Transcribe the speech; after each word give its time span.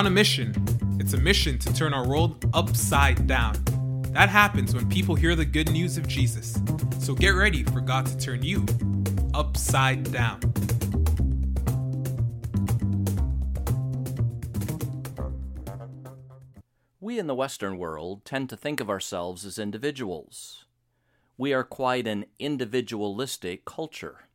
on 0.00 0.06
a 0.06 0.10
mission. 0.10 0.54
It's 0.98 1.12
a 1.12 1.18
mission 1.18 1.58
to 1.58 1.74
turn 1.74 1.92
our 1.92 2.08
world 2.08 2.42
upside 2.54 3.26
down. 3.26 3.62
That 4.12 4.30
happens 4.30 4.74
when 4.74 4.88
people 4.88 5.14
hear 5.14 5.34
the 5.34 5.44
good 5.44 5.70
news 5.70 5.98
of 5.98 6.08
Jesus. 6.08 6.58
So 7.00 7.14
get 7.14 7.32
ready 7.32 7.64
for 7.64 7.82
God 7.82 8.06
to 8.06 8.16
turn 8.16 8.42
you 8.42 8.64
upside 9.34 10.10
down. 10.10 10.40
We 16.98 17.18
in 17.18 17.26
the 17.26 17.34
Western 17.34 17.76
world 17.76 18.24
tend 18.24 18.48
to 18.48 18.56
think 18.56 18.80
of 18.80 18.88
ourselves 18.88 19.44
as 19.44 19.58
individuals. 19.58 20.64
We 21.36 21.52
are 21.52 21.62
quite 21.62 22.06
an 22.06 22.24
individualistic 22.38 23.66
culture. 23.66 24.29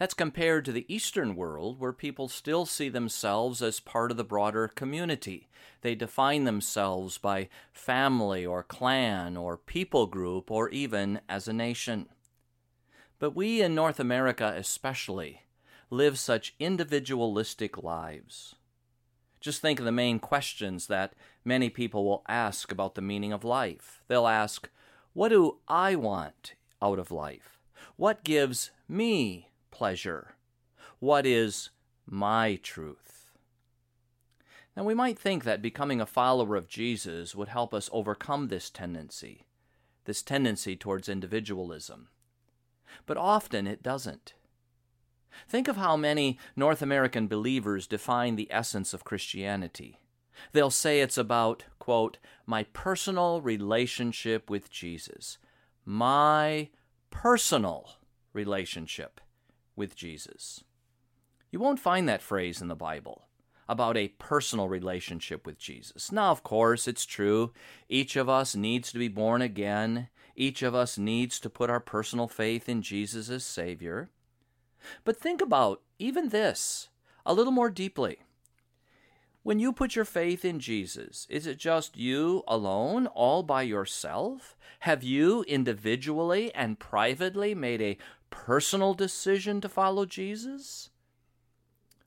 That's 0.00 0.14
compared 0.14 0.64
to 0.64 0.72
the 0.72 0.86
Eastern 0.88 1.36
world, 1.36 1.78
where 1.78 1.92
people 1.92 2.28
still 2.28 2.64
see 2.64 2.88
themselves 2.88 3.60
as 3.60 3.80
part 3.80 4.10
of 4.10 4.16
the 4.16 4.24
broader 4.24 4.66
community. 4.66 5.50
They 5.82 5.94
define 5.94 6.44
themselves 6.44 7.18
by 7.18 7.50
family 7.74 8.46
or 8.46 8.62
clan 8.62 9.36
or 9.36 9.58
people 9.58 10.06
group 10.06 10.50
or 10.50 10.70
even 10.70 11.20
as 11.28 11.46
a 11.46 11.52
nation. 11.52 12.08
But 13.18 13.36
we 13.36 13.60
in 13.60 13.74
North 13.74 14.00
America 14.00 14.54
especially 14.56 15.42
live 15.90 16.18
such 16.18 16.54
individualistic 16.58 17.82
lives. 17.82 18.54
Just 19.38 19.60
think 19.60 19.80
of 19.80 19.84
the 19.84 19.92
main 19.92 20.18
questions 20.18 20.86
that 20.86 21.12
many 21.44 21.68
people 21.68 22.06
will 22.06 22.24
ask 22.26 22.72
about 22.72 22.94
the 22.94 23.02
meaning 23.02 23.34
of 23.34 23.44
life. 23.44 24.02
They'll 24.08 24.26
ask, 24.26 24.70
What 25.12 25.28
do 25.28 25.58
I 25.68 25.94
want 25.94 26.54
out 26.80 26.98
of 26.98 27.10
life? 27.10 27.58
What 27.96 28.24
gives 28.24 28.70
me 28.88 29.49
pleasure? 29.70 30.34
What 30.98 31.26
is 31.26 31.70
my 32.06 32.56
truth? 32.62 33.32
Now, 34.76 34.84
we 34.84 34.94
might 34.94 35.18
think 35.18 35.44
that 35.44 35.62
becoming 35.62 36.00
a 36.00 36.06
follower 36.06 36.56
of 36.56 36.68
Jesus 36.68 37.34
would 37.34 37.48
help 37.48 37.74
us 37.74 37.90
overcome 37.92 38.48
this 38.48 38.70
tendency, 38.70 39.46
this 40.04 40.22
tendency 40.22 40.76
towards 40.76 41.08
individualism. 41.08 42.08
But 43.06 43.16
often 43.16 43.66
it 43.66 43.82
doesn't. 43.82 44.34
Think 45.48 45.68
of 45.68 45.76
how 45.76 45.96
many 45.96 46.38
North 46.56 46.82
American 46.82 47.28
believers 47.28 47.86
define 47.86 48.36
the 48.36 48.48
essence 48.50 48.92
of 48.94 49.04
Christianity. 49.04 50.00
They'll 50.52 50.70
say 50.70 51.00
it's 51.00 51.18
about, 51.18 51.64
quote, 51.78 52.18
my 52.46 52.64
personal 52.72 53.40
relationship 53.40 54.48
with 54.48 54.70
Jesus. 54.70 55.38
My 55.84 56.70
personal 57.10 57.96
relationship 58.32 59.20
with 59.80 59.96
Jesus. 59.96 60.62
You 61.50 61.58
won't 61.58 61.80
find 61.80 62.06
that 62.06 62.22
phrase 62.22 62.60
in 62.60 62.68
the 62.68 62.76
Bible 62.76 63.24
about 63.66 63.96
a 63.96 64.08
personal 64.18 64.68
relationship 64.68 65.46
with 65.46 65.58
Jesus. 65.58 66.12
Now, 66.12 66.30
of 66.30 66.42
course, 66.42 66.86
it's 66.86 67.06
true. 67.06 67.52
Each 67.88 68.14
of 68.14 68.28
us 68.28 68.54
needs 68.54 68.92
to 68.92 68.98
be 68.98 69.08
born 69.08 69.40
again. 69.40 70.08
Each 70.36 70.62
of 70.62 70.74
us 70.74 70.98
needs 70.98 71.40
to 71.40 71.48
put 71.48 71.70
our 71.70 71.80
personal 71.80 72.28
faith 72.28 72.68
in 72.68 72.82
Jesus 72.82 73.30
as 73.30 73.44
Savior. 73.44 74.10
But 75.04 75.16
think 75.16 75.40
about 75.40 75.80
even 75.98 76.28
this 76.28 76.88
a 77.24 77.32
little 77.32 77.52
more 77.52 77.70
deeply. 77.70 78.18
When 79.42 79.58
you 79.58 79.72
put 79.72 79.96
your 79.96 80.04
faith 80.04 80.44
in 80.44 80.60
Jesus, 80.60 81.26
is 81.30 81.46
it 81.46 81.56
just 81.56 81.96
you 81.96 82.42
alone, 82.46 83.06
all 83.06 83.42
by 83.42 83.62
yourself? 83.62 84.54
Have 84.80 85.02
you 85.02 85.42
individually 85.44 86.54
and 86.54 86.78
privately 86.78 87.54
made 87.54 87.80
a 87.80 87.98
personal 88.30 88.94
decision 88.94 89.60
to 89.60 89.68
follow 89.68 90.06
Jesus? 90.06 90.90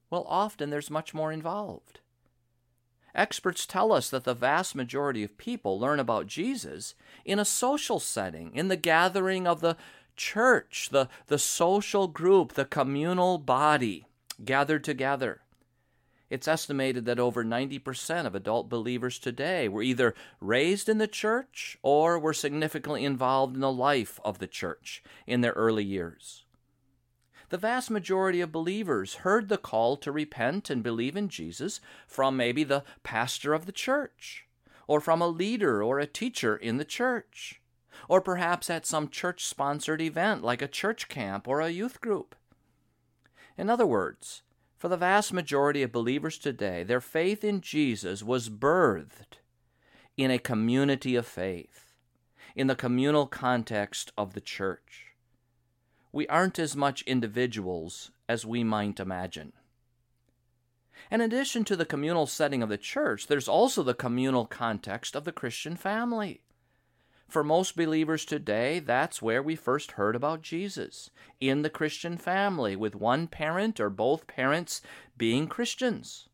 Well, 0.10 0.26
often 0.28 0.70
there's 0.70 0.90
much 0.90 1.14
more 1.14 1.32
involved. 1.32 2.00
Experts 3.16 3.68
tell 3.68 3.92
us 3.92 4.10
that 4.10 4.24
the 4.24 4.34
vast 4.34 4.74
majority 4.74 5.24
of 5.24 5.38
people 5.38 5.80
learn 5.80 6.00
about 6.00 6.26
Jesus 6.26 6.96
in 7.26 7.38
a 7.38 7.46
social 7.46 8.00
setting, 8.00 8.52
in 8.56 8.70
the 8.70 8.76
gathering 8.76 9.46
of 9.46 9.62
the 9.62 9.78
church, 10.16 10.90
the, 10.92 11.08
the 11.28 11.38
social 11.38 12.08
group, 12.08 12.54
the 12.54 12.66
communal 12.66 13.38
body 13.38 14.08
gathered 14.44 14.84
together. 14.84 15.43
It's 16.34 16.48
estimated 16.48 17.06
that 17.06 17.20
over 17.20 17.46
90% 17.46 18.26
of 18.26 18.34
adult 18.34 18.68
believers 18.68 19.20
today 19.20 19.68
were 19.68 19.84
either 19.84 20.16
raised 20.42 20.90
in 20.90 20.98
the 20.98 21.06
church 21.06 21.78
or 21.84 22.18
were 22.18 22.34
significantly 22.34 23.06
involved 23.06 23.54
in 23.54 23.62
the 23.62 23.72
life 23.72 24.20
of 24.26 24.40
the 24.40 24.48
church 24.48 25.04
in 25.28 25.42
their 25.42 25.52
early 25.52 25.84
years. 25.84 26.44
The 27.50 27.60
vast 27.60 27.92
majority 27.92 28.42
of 28.42 28.52
believers 28.52 29.18
heard 29.18 29.48
the 29.48 29.60
call 29.60 29.96
to 29.98 30.12
repent 30.12 30.72
and 30.72 30.82
believe 30.82 31.16
in 31.16 31.30
Jesus 31.30 31.80
from 32.08 32.36
maybe 32.36 32.64
the 32.64 32.84
pastor 33.04 33.54
of 33.54 33.68
the 33.68 33.72
church, 33.72 34.48
or 34.88 35.00
from 35.00 35.22
a 35.22 35.28
leader 35.28 35.84
or 35.84 36.00
a 36.00 36.08
teacher 36.08 36.58
in 36.58 36.78
the 36.78 36.84
church, 36.84 37.62
or 38.10 38.22
perhaps 38.22 38.72
at 38.72 38.88
some 38.88 39.08
church 39.08 39.46
sponsored 39.46 40.02
event 40.02 40.44
like 40.44 40.64
a 40.64 40.68
church 40.68 41.10
camp 41.10 41.48
or 41.48 41.62
a 41.62 41.70
youth 41.70 42.02
group. 42.02 42.36
In 43.56 43.70
other 43.70 43.86
words, 43.86 44.42
for 44.84 44.90
the 44.90 44.98
vast 44.98 45.32
majority 45.32 45.82
of 45.82 45.94
believers 45.94 46.38
today, 46.38 46.84
their 46.84 47.00
faith 47.00 47.42
in 47.42 47.62
Jesus 47.62 48.22
was 48.22 48.50
birthed 48.50 49.38
in 50.18 50.30
a 50.30 50.38
community 50.38 51.16
of 51.16 51.26
faith, 51.26 51.94
in 52.54 52.68
the 52.68 52.76
communal 52.76 53.26
context 53.26 54.12
of 54.18 54.34
the 54.34 54.42
church. 54.42 55.14
We 56.12 56.28
aren't 56.28 56.60
as 56.60 56.76
much 56.76 57.02
individuals 57.04 58.12
as 58.28 58.46
we 58.46 58.66
might 58.66 59.00
imagine. 59.00 59.54
In 61.10 61.22
addition 61.22 61.64
to 61.64 61.78
the 61.78 61.86
communal 61.86 62.28
setting 62.28 62.62
of 62.62 62.68
the 62.68 62.78
church, 62.78 63.28
there's 63.28 63.48
also 63.48 63.84
the 63.84 63.94
communal 63.94 64.46
context 64.46 65.16
of 65.16 65.24
the 65.24 65.32
Christian 65.32 65.78
family. 65.78 66.42
For 67.34 67.44
most 67.44 67.76
believers 67.76 68.26
today, 68.26 68.78
that's 68.78 69.20
where 69.20 69.42
we 69.42 69.56
first 69.56 69.94
heard 69.94 70.16
about 70.16 70.44
Jesus 70.44 71.10
in 71.40 71.64
the 71.64 71.70
Christian 71.72 72.16
family, 72.16 72.76
with 72.76 72.94
one 72.94 73.26
parent 73.26 73.80
or 73.80 73.90
both 73.90 74.28
parents 74.28 74.82
being 75.18 75.48
Christians. 75.48 76.30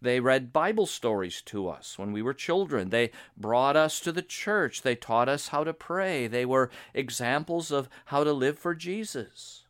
They 0.00 0.20
read 0.20 0.52
Bible 0.52 0.86
stories 0.86 1.42
to 1.46 1.68
us 1.68 1.98
when 1.98 2.12
we 2.12 2.22
were 2.22 2.34
children. 2.34 2.90
They 2.90 3.10
brought 3.36 3.74
us 3.74 3.98
to 3.98 4.12
the 4.12 4.22
church. 4.22 4.82
They 4.82 4.94
taught 4.94 5.28
us 5.28 5.48
how 5.48 5.64
to 5.64 5.74
pray. 5.74 6.28
They 6.28 6.46
were 6.46 6.70
examples 6.94 7.72
of 7.72 7.88
how 8.04 8.22
to 8.22 8.32
live 8.32 8.60
for 8.60 8.76
Jesus. 8.76 9.64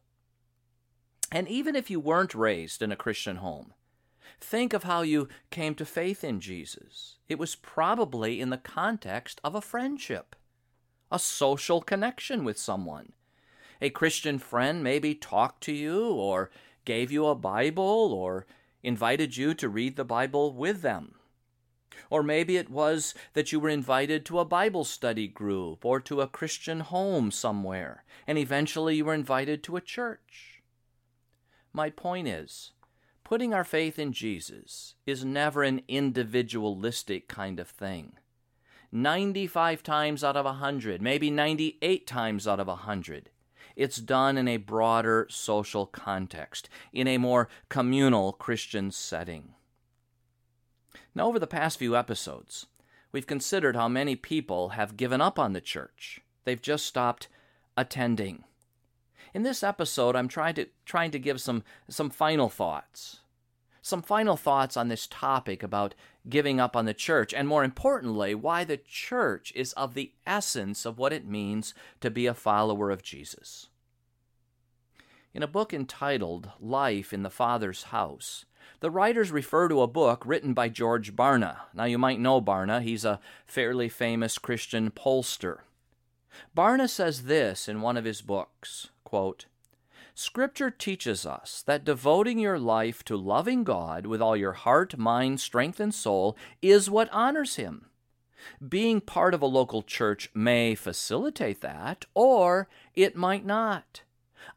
And 1.32 1.48
even 1.48 1.74
if 1.74 1.88
you 1.88 1.98
weren't 1.98 2.34
raised 2.34 2.82
in 2.82 2.92
a 2.92 2.96
Christian 2.96 3.36
home, 3.36 3.72
Think 4.40 4.72
of 4.72 4.84
how 4.84 5.02
you 5.02 5.28
came 5.50 5.74
to 5.76 5.84
faith 5.84 6.22
in 6.22 6.40
Jesus. 6.40 7.16
It 7.28 7.38
was 7.38 7.54
probably 7.54 8.40
in 8.40 8.50
the 8.50 8.58
context 8.58 9.40
of 9.42 9.54
a 9.54 9.60
friendship, 9.60 10.36
a 11.10 11.18
social 11.18 11.80
connection 11.80 12.44
with 12.44 12.58
someone. 12.58 13.12
A 13.80 13.90
Christian 13.90 14.38
friend 14.38 14.82
maybe 14.82 15.14
talked 15.14 15.62
to 15.64 15.72
you 15.72 16.06
or 16.12 16.50
gave 16.84 17.10
you 17.10 17.26
a 17.26 17.34
Bible 17.34 18.12
or 18.12 18.46
invited 18.82 19.36
you 19.36 19.52
to 19.54 19.68
read 19.68 19.96
the 19.96 20.04
Bible 20.04 20.52
with 20.52 20.82
them. 20.82 21.14
Or 22.10 22.22
maybe 22.22 22.56
it 22.56 22.70
was 22.70 23.14
that 23.32 23.52
you 23.52 23.58
were 23.58 23.68
invited 23.68 24.24
to 24.26 24.38
a 24.38 24.44
Bible 24.44 24.84
study 24.84 25.26
group 25.26 25.84
or 25.84 25.98
to 26.00 26.20
a 26.20 26.28
Christian 26.28 26.80
home 26.80 27.30
somewhere, 27.30 28.04
and 28.26 28.38
eventually 28.38 28.96
you 28.96 29.04
were 29.04 29.14
invited 29.14 29.62
to 29.64 29.76
a 29.76 29.80
church. 29.80 30.62
My 31.72 31.90
point 31.90 32.28
is, 32.28 32.72
Putting 33.26 33.52
our 33.52 33.64
faith 33.64 33.98
in 33.98 34.12
Jesus 34.12 34.94
is 35.04 35.24
never 35.24 35.64
an 35.64 35.82
individualistic 35.88 37.26
kind 37.26 37.58
of 37.58 37.66
thing. 37.66 38.12
95 38.92 39.82
times 39.82 40.22
out 40.22 40.36
of 40.36 40.46
a 40.46 40.50
100, 40.50 41.02
maybe 41.02 41.28
98 41.28 42.06
times 42.06 42.46
out 42.46 42.60
of 42.60 42.68
a 42.68 42.86
100, 42.86 43.30
it's 43.74 43.96
done 43.96 44.38
in 44.38 44.46
a 44.46 44.58
broader 44.58 45.26
social 45.28 45.86
context, 45.86 46.68
in 46.92 47.08
a 47.08 47.18
more 47.18 47.48
communal 47.68 48.32
Christian 48.32 48.92
setting. 48.92 49.54
Now, 51.12 51.26
over 51.26 51.40
the 51.40 51.48
past 51.48 51.80
few 51.80 51.96
episodes, 51.96 52.66
we've 53.10 53.26
considered 53.26 53.74
how 53.74 53.88
many 53.88 54.14
people 54.14 54.68
have 54.68 54.96
given 54.96 55.20
up 55.20 55.36
on 55.36 55.52
the 55.52 55.60
church. 55.60 56.20
They've 56.44 56.62
just 56.62 56.86
stopped 56.86 57.26
attending. 57.76 58.44
In 59.34 59.42
this 59.42 59.62
episode, 59.62 60.16
I'm 60.16 60.28
trying 60.28 60.54
to 60.54 60.66
trying 60.84 61.10
to 61.10 61.18
give 61.18 61.40
some 61.40 61.62
some 61.88 62.10
final 62.10 62.48
thoughts. 62.48 63.20
Some 63.82 64.02
final 64.02 64.36
thoughts 64.36 64.76
on 64.76 64.88
this 64.88 65.06
topic 65.06 65.62
about 65.62 65.94
giving 66.28 66.58
up 66.58 66.74
on 66.74 66.86
the 66.86 66.94
church, 66.94 67.32
and 67.32 67.46
more 67.46 67.62
importantly, 67.62 68.34
why 68.34 68.64
the 68.64 68.78
church 68.78 69.52
is 69.54 69.72
of 69.74 69.94
the 69.94 70.12
essence 70.26 70.84
of 70.84 70.98
what 70.98 71.12
it 71.12 71.24
means 71.24 71.72
to 72.00 72.10
be 72.10 72.26
a 72.26 72.34
follower 72.34 72.90
of 72.90 73.02
Jesus. 73.02 73.68
In 75.32 75.42
a 75.42 75.46
book 75.46 75.72
entitled 75.72 76.50
Life 76.58 77.12
in 77.12 77.22
the 77.22 77.30
Father's 77.30 77.84
House, 77.84 78.44
the 78.80 78.90
writers 78.90 79.30
refer 79.30 79.68
to 79.68 79.82
a 79.82 79.86
book 79.86 80.24
written 80.26 80.52
by 80.52 80.68
George 80.68 81.14
Barna. 81.14 81.58
Now, 81.72 81.84
you 81.84 81.98
might 81.98 82.18
know 82.18 82.40
Barna, 82.40 82.82
he's 82.82 83.04
a 83.04 83.20
fairly 83.46 83.88
famous 83.88 84.38
Christian 84.38 84.90
pollster. 84.90 85.58
Barna 86.56 86.88
says 86.88 87.24
this 87.24 87.68
in 87.68 87.82
one 87.82 87.96
of 87.96 88.04
his 88.04 88.20
books 88.20 88.88
quote, 89.06 89.46
Scripture 90.14 90.70
teaches 90.70 91.24
us 91.24 91.62
that 91.66 91.84
devoting 91.84 92.38
your 92.38 92.58
life 92.58 93.04
to 93.04 93.16
loving 93.16 93.64
God 93.64 94.04
with 94.04 94.20
all 94.20 94.36
your 94.36 94.54
heart, 94.54 94.98
mind, 94.98 95.40
strength, 95.40 95.78
and 95.78 95.94
soul 95.94 96.36
is 96.60 96.90
what 96.90 97.08
honors 97.12 97.56
Him. 97.56 97.86
Being 98.66 99.00
part 99.00 99.32
of 99.32 99.42
a 99.42 99.46
local 99.46 99.82
church 99.82 100.28
may 100.34 100.74
facilitate 100.74 101.60
that, 101.60 102.04
or 102.14 102.68
it 102.94 103.14
might 103.14 103.46
not. 103.46 104.02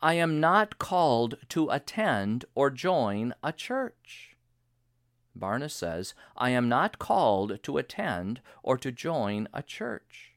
I 0.02 0.16
am 0.16 0.40
not 0.40 0.80
called 0.80 1.36
to 1.50 1.70
attend 1.70 2.46
or 2.56 2.70
join 2.70 3.34
a 3.44 3.52
church. 3.52 4.36
Barna 5.38 5.70
says, 5.70 6.14
I 6.36 6.50
am 6.50 6.68
not 6.68 7.00
called 7.00 7.62
to 7.64 7.78
attend 7.78 8.42
or 8.64 8.78
to 8.78 8.92
join 8.92 9.48
a 9.54 9.62
church. 9.62 10.34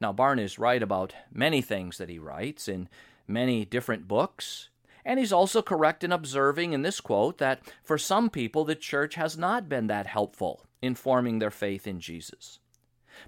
Now, 0.00 0.12
Barna 0.12 0.42
is 0.42 0.58
right 0.58 0.82
about 0.82 1.14
many 1.32 1.62
things 1.62 1.98
that 1.98 2.08
he 2.08 2.18
writes 2.18 2.68
in 2.68 2.88
many 3.26 3.64
different 3.64 4.08
books. 4.08 4.68
And 5.04 5.18
he's 5.18 5.32
also 5.32 5.60
correct 5.60 6.02
in 6.02 6.12
observing 6.12 6.72
in 6.72 6.82
this 6.82 7.00
quote 7.00 7.38
that 7.38 7.60
for 7.82 7.98
some 7.98 8.30
people 8.30 8.64
the 8.64 8.74
church 8.74 9.16
has 9.16 9.36
not 9.36 9.68
been 9.68 9.86
that 9.88 10.06
helpful 10.06 10.64
in 10.80 10.94
forming 10.94 11.38
their 11.38 11.50
faith 11.50 11.86
in 11.86 12.00
Jesus. 12.00 12.58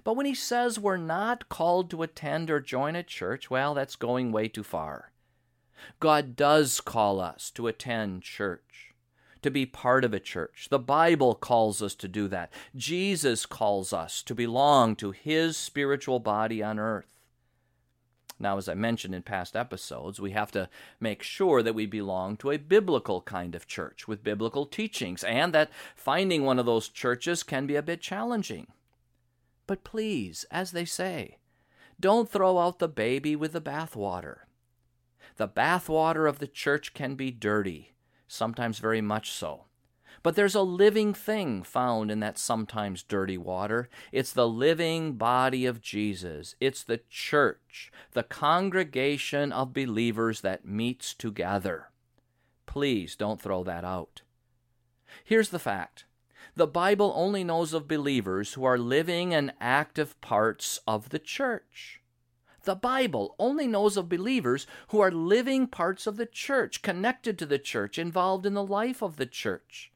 But 0.03 0.15
when 0.15 0.25
he 0.25 0.35
says 0.35 0.79
we're 0.79 0.97
not 0.97 1.49
called 1.49 1.89
to 1.91 2.03
attend 2.03 2.49
or 2.49 2.59
join 2.59 2.95
a 2.95 3.03
church, 3.03 3.49
well, 3.49 3.73
that's 3.73 3.95
going 3.95 4.31
way 4.31 4.47
too 4.47 4.63
far. 4.63 5.11
God 5.99 6.35
does 6.35 6.81
call 6.81 7.19
us 7.19 7.51
to 7.51 7.67
attend 7.67 8.23
church, 8.23 8.86
to 9.41 9.51
be 9.51 9.65
part 9.65 10.03
of 10.03 10.13
a 10.13 10.19
church. 10.19 10.67
The 10.69 10.79
Bible 10.79 11.35
calls 11.35 11.81
us 11.81 11.95
to 11.95 12.07
do 12.07 12.27
that. 12.27 12.51
Jesus 12.75 13.45
calls 13.45 13.93
us 13.93 14.21
to 14.23 14.35
belong 14.35 14.95
to 14.97 15.11
his 15.11 15.57
spiritual 15.57 16.19
body 16.19 16.63
on 16.63 16.79
earth. 16.79 17.17
Now, 18.39 18.57
as 18.57 18.69
I 18.69 18.75
mentioned 18.75 19.15
in 19.15 19.23
past 19.23 19.55
episodes, 19.55 20.19
we 20.19 20.31
have 20.31 20.51
to 20.51 20.69
make 20.99 21.23
sure 21.23 21.63
that 21.63 21.73
we 21.73 21.87
belong 21.87 22.37
to 22.37 22.51
a 22.51 22.57
biblical 22.57 23.21
kind 23.21 23.55
of 23.55 23.67
church 23.67 24.07
with 24.07 24.23
biblical 24.23 24.67
teachings, 24.67 25.23
and 25.23 25.53
that 25.53 25.71
finding 25.95 26.43
one 26.43 26.59
of 26.59 26.67
those 26.67 26.87
churches 26.87 27.41
can 27.41 27.65
be 27.65 27.75
a 27.75 27.81
bit 27.81 27.99
challenging. 27.99 28.67
But 29.65 29.83
please, 29.83 30.45
as 30.51 30.71
they 30.71 30.85
say, 30.85 31.37
don't 31.99 32.29
throw 32.29 32.59
out 32.59 32.77
the 32.77 32.87
baby 32.87 33.35
with 33.35 33.53
the 33.53 33.61
bathwater. 33.61 34.41
The 35.37 35.47
bathwater 35.47 36.29
of 36.29 36.37
the 36.37 36.47
church 36.47 36.93
can 36.93 37.15
be 37.15 37.31
dirty, 37.31 37.93
sometimes 38.27 38.79
very 38.79 39.01
much 39.01 39.31
so. 39.31 39.65
But 40.23 40.35
there's 40.35 40.55
a 40.55 40.61
living 40.61 41.13
thing 41.13 41.63
found 41.63 42.11
in 42.11 42.19
that 42.19 42.37
sometimes 42.37 43.03
dirty 43.03 43.37
water. 43.37 43.87
It's 44.11 44.33
the 44.33 44.47
living 44.47 45.13
body 45.13 45.65
of 45.65 45.81
Jesus. 45.81 46.55
It's 46.59 46.83
the 46.83 47.01
church, 47.09 47.91
the 48.11 48.23
congregation 48.23 49.51
of 49.51 49.73
believers 49.73 50.41
that 50.41 50.65
meets 50.65 51.13
together. 51.13 51.91
Please 52.65 53.15
don't 53.15 53.41
throw 53.41 53.63
that 53.63 53.85
out. 53.85 54.21
Here's 55.23 55.49
the 55.49 55.59
fact 55.59 56.05
the 56.55 56.67
Bible 56.67 57.13
only 57.15 57.43
knows 57.43 57.73
of 57.73 57.87
believers 57.87 58.53
who 58.53 58.63
are 58.63 58.79
living 58.79 59.33
and 59.33 59.53
active 59.61 60.19
parts 60.21 60.79
of 60.87 61.09
the 61.09 61.19
church. 61.19 61.96
The 62.67 62.75
Bible 62.75 63.33
only 63.39 63.65
knows 63.65 63.95
of 63.95 64.09
believers 64.09 64.67
who 64.89 64.99
are 64.99 65.09
living 65.09 65.67
parts 65.67 66.05
of 66.05 66.17
the 66.17 66.25
church, 66.25 66.81
connected 66.81 67.39
to 67.39 67.45
the 67.45 67.57
church, 67.57 67.97
involved 67.97 68.45
in 68.45 68.55
the 68.55 68.63
life 68.63 69.01
of 69.01 69.15
the 69.15 69.25
church 69.25 69.93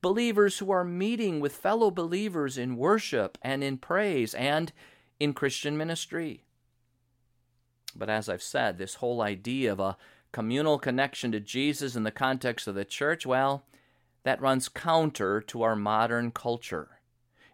believers 0.00 0.58
who 0.58 0.70
are 0.70 0.84
meeting 0.84 1.40
with 1.40 1.56
fellow 1.56 1.90
believers 1.90 2.56
in 2.56 2.76
worship 2.76 3.36
and 3.42 3.64
in 3.64 3.76
praise 3.76 4.32
and 4.34 4.72
in 5.18 5.32
Christian 5.32 5.76
ministry. 5.76 6.44
But 7.96 8.08
as 8.08 8.28
I've 8.28 8.40
said, 8.40 8.78
this 8.78 8.94
whole 8.94 9.20
idea 9.20 9.72
of 9.72 9.80
a 9.80 9.96
communal 10.30 10.78
connection 10.78 11.32
to 11.32 11.40
Jesus 11.40 11.96
in 11.96 12.04
the 12.04 12.12
context 12.12 12.68
of 12.68 12.76
the 12.76 12.84
church, 12.84 13.26
well, 13.26 13.64
that 14.22 14.40
runs 14.40 14.68
counter 14.68 15.40
to 15.40 15.62
our 15.62 15.74
modern 15.74 16.30
culture. 16.30 16.93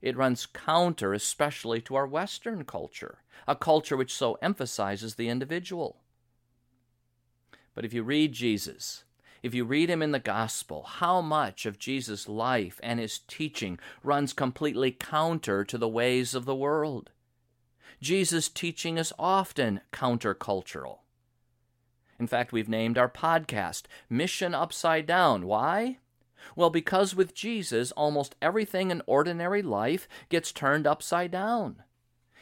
It 0.03 0.17
runs 0.17 0.47
counter 0.47 1.13
especially 1.13 1.81
to 1.83 1.95
our 1.95 2.07
Western 2.07 2.65
culture, 2.65 3.19
a 3.47 3.55
culture 3.55 3.97
which 3.97 4.15
so 4.15 4.39
emphasizes 4.41 5.15
the 5.15 5.29
individual. 5.29 5.97
But 7.75 7.85
if 7.85 7.93
you 7.93 8.03
read 8.03 8.33
Jesus, 8.33 9.05
if 9.43 9.55
you 9.55 9.65
read 9.65 9.89
him 9.89 10.03
in 10.03 10.13
the 10.13 10.19
gospel, 10.19 10.83
how 10.83 11.21
much 11.21 11.65
of 11.65 11.79
Jesus' 11.79 12.29
life 12.29 12.81
and 12.83 13.01
his 13.01 13.21
teaching 13.21 13.79
runs 14.03 14.33
completely 14.33 14.91
counter 14.91 15.65
to 15.65 15.79
the 15.79 15.89
ways 15.89 16.35
of 16.35 16.45
the 16.45 16.55
world. 16.55 17.11
Jesus' 18.03 18.49
teaching 18.49 18.99
is 18.99 19.13
often 19.19 19.81
countercultural. 19.93 20.99
In 22.19 22.27
fact, 22.27 22.53
we've 22.53 22.69
named 22.69 22.99
our 22.99 23.09
podcast 23.09 23.85
Mission 24.11 24.55
Upside 24.55 25.07
Down. 25.07 25.47
Why? 25.47 25.99
Well, 26.57 26.71
because 26.71 27.15
with 27.15 27.35
Jesus, 27.35 27.93
almost 27.93 28.37
everything 28.41 28.91
in 28.91 29.03
ordinary 29.07 29.63
life 29.63 30.09
gets 30.29 30.53
turned 30.53 30.87
upside 30.87 31.31
down. 31.31 31.83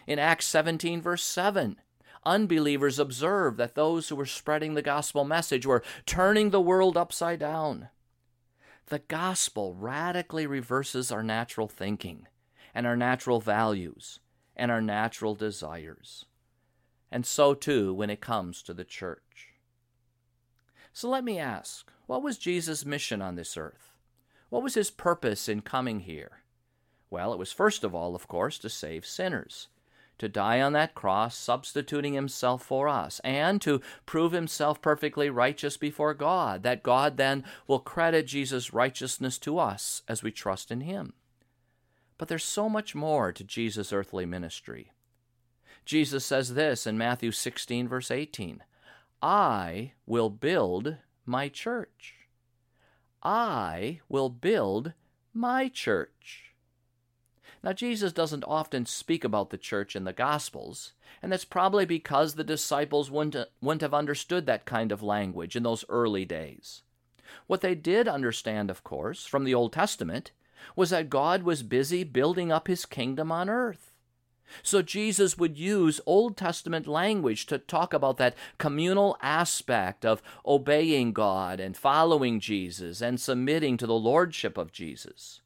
In 0.06 0.18
Acts 0.18 0.46
17, 0.46 1.02
verse 1.02 1.22
7, 1.22 1.76
unbelievers 2.24 2.98
observed 2.98 3.58
that 3.58 3.74
those 3.74 4.08
who 4.08 4.16
were 4.16 4.26
spreading 4.26 4.74
the 4.74 4.82
gospel 4.82 5.24
message 5.24 5.66
were 5.66 5.82
turning 6.06 6.50
the 6.50 6.60
world 6.60 6.96
upside 6.96 7.40
down. 7.40 7.88
The 8.86 9.00
gospel 9.00 9.74
radically 9.74 10.46
reverses 10.46 11.12
our 11.12 11.22
natural 11.22 11.68
thinking 11.68 12.26
and 12.74 12.86
our 12.86 12.96
natural 12.96 13.40
values 13.40 14.20
and 14.56 14.70
our 14.70 14.80
natural 14.80 15.34
desires. 15.34 16.24
And 17.10 17.26
so 17.26 17.54
too 17.54 17.92
when 17.92 18.10
it 18.10 18.20
comes 18.20 18.62
to 18.62 18.74
the 18.74 18.84
church. 18.84 19.52
So 20.92 21.08
let 21.08 21.24
me 21.24 21.38
ask 21.38 21.90
what 22.06 22.22
was 22.22 22.38
Jesus' 22.38 22.86
mission 22.86 23.20
on 23.20 23.36
this 23.36 23.56
earth? 23.56 23.88
What 24.50 24.62
was 24.62 24.74
his 24.74 24.90
purpose 24.90 25.48
in 25.48 25.60
coming 25.60 26.00
here? 26.00 26.42
Well, 27.10 27.32
it 27.32 27.38
was 27.38 27.52
first 27.52 27.84
of 27.84 27.94
all, 27.94 28.14
of 28.14 28.28
course, 28.28 28.58
to 28.58 28.68
save 28.68 29.06
sinners 29.06 29.68
to 30.18 30.28
die 30.28 30.60
on 30.60 30.72
that 30.72 30.94
cross, 30.94 31.36
substituting 31.36 32.14
himself 32.14 32.62
for 32.62 32.88
us, 32.88 33.20
and 33.22 33.62
to 33.62 33.80
prove 34.04 34.32
himself 34.32 34.82
perfectly 34.82 35.30
righteous 35.30 35.76
before 35.76 36.14
God, 36.14 36.62
that 36.64 36.82
God 36.82 37.16
then 37.16 37.44
will 37.66 37.78
credit 37.78 38.26
Jesus' 38.26 38.72
righteousness 38.72 39.38
to 39.38 39.58
us 39.58 40.02
as 40.08 40.22
we 40.22 40.30
trust 40.30 40.70
in 40.70 40.82
him. 40.82 41.14
But 42.18 42.28
there's 42.28 42.44
so 42.44 42.68
much 42.68 42.94
more 42.94 43.32
to 43.32 43.44
Jesus' 43.44 43.92
earthly 43.92 44.26
ministry. 44.26 44.92
Jesus 45.84 46.24
says 46.24 46.54
this 46.54 46.86
in 46.86 46.98
Matthew 46.98 47.30
16, 47.30 47.88
verse 47.88 48.10
18 48.10 48.62
I 49.22 49.92
will 50.06 50.30
build 50.30 50.96
my 51.25 51.49
church. 51.49 52.14
I 53.22 54.00
will 54.08 54.28
build 54.28 54.92
my 55.34 55.68
church. 55.68 56.54
Now, 57.62 57.72
Jesus 57.72 58.12
doesn't 58.12 58.44
often 58.46 58.87
speak 58.87 59.25
about 59.25 59.50
the 59.50 59.58
church 59.58 59.96
in 59.96 60.04
the 60.04 60.12
Gospels, 60.12 60.92
and 61.20 61.32
that's 61.32 61.44
probably 61.44 61.84
because 61.84 62.34
the 62.34 62.44
disciples 62.44 63.10
wouldn't, 63.10 63.48
wouldn't 63.60 63.82
have 63.82 63.94
understood 63.94 64.46
that 64.46 64.64
kind 64.64 64.92
of 64.92 65.02
language 65.02 65.56
in 65.56 65.64
those 65.64 65.84
early 65.88 66.25
days. 66.25 66.82
What 67.46 67.60
they 67.60 67.75
did 67.75 68.06
understand, 68.06 68.70
of 68.70 68.84
course, 68.84 69.26
from 69.26 69.44
the 69.44 69.54
Old 69.54 69.72
Testament, 69.72 70.30
was 70.76 70.90
that 70.90 71.10
God 71.10 71.42
was 71.42 71.62
busy 71.62 72.04
building 72.04 72.52
up 72.52 72.68
his 72.68 72.87
kingdom 72.87 73.32
on 73.32 73.50
earth. 73.50 73.92
So 74.62 74.83
Jesus 74.83 75.38
would 75.38 75.59
use 75.59 76.00
Old 76.07 76.37
Testament 76.37 76.87
language 76.87 77.47
to 77.47 77.59
talk 77.59 77.93
about 77.93 78.17
that 78.19 78.37
communal 78.59 79.17
aspect 79.23 80.05
of 80.05 80.23
obeying 80.47 81.12
God 81.12 81.61
and 81.61 81.76
following 81.76 82.40
Jesus 82.40 83.00
and 83.00 83.21
submitting 83.21 83.76
to 83.76 83.87
the 83.87 83.95
lordship 83.95 84.59
of 84.59 84.73
Jesus. 84.73 85.40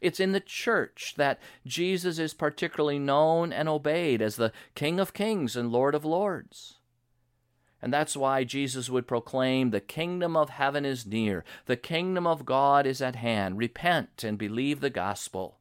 It's 0.00 0.20
in 0.20 0.32
the 0.32 0.40
church 0.40 1.14
that 1.16 1.40
Jesus 1.66 2.18
is 2.18 2.34
particularly 2.34 2.98
known 2.98 3.52
and 3.52 3.68
obeyed 3.68 4.22
as 4.22 4.36
the 4.36 4.52
King 4.74 5.00
of 5.00 5.12
Kings 5.12 5.56
and 5.56 5.72
Lord 5.72 5.94
of 5.94 6.04
Lords. 6.04 6.78
And 7.80 7.92
that's 7.92 8.16
why 8.16 8.44
Jesus 8.44 8.90
would 8.90 9.06
proclaim, 9.06 9.70
The 9.70 9.80
kingdom 9.80 10.36
of 10.36 10.50
heaven 10.50 10.84
is 10.84 11.06
near, 11.06 11.44
the 11.66 11.76
kingdom 11.76 12.26
of 12.26 12.44
God 12.44 12.86
is 12.86 13.00
at 13.00 13.16
hand. 13.16 13.58
Repent 13.58 14.24
and 14.24 14.36
believe 14.36 14.80
the 14.80 14.90
gospel. 14.90 15.57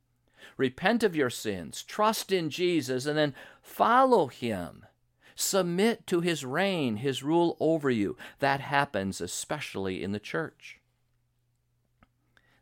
Repent 0.55 1.03
of 1.03 1.15
your 1.15 1.29
sins, 1.29 1.83
trust 1.83 2.31
in 2.31 2.49
Jesus, 2.49 3.05
and 3.05 3.17
then 3.17 3.35
follow 3.61 4.27
him. 4.27 4.85
Submit 5.35 6.07
to 6.07 6.21
his 6.21 6.43
reign, 6.43 6.97
his 6.97 7.21
rule 7.21 7.57
over 7.59 7.89
you. 7.89 8.17
That 8.39 8.59
happens 8.59 9.21
especially 9.21 10.03
in 10.03 10.11
the 10.11 10.19
church. 10.19 10.79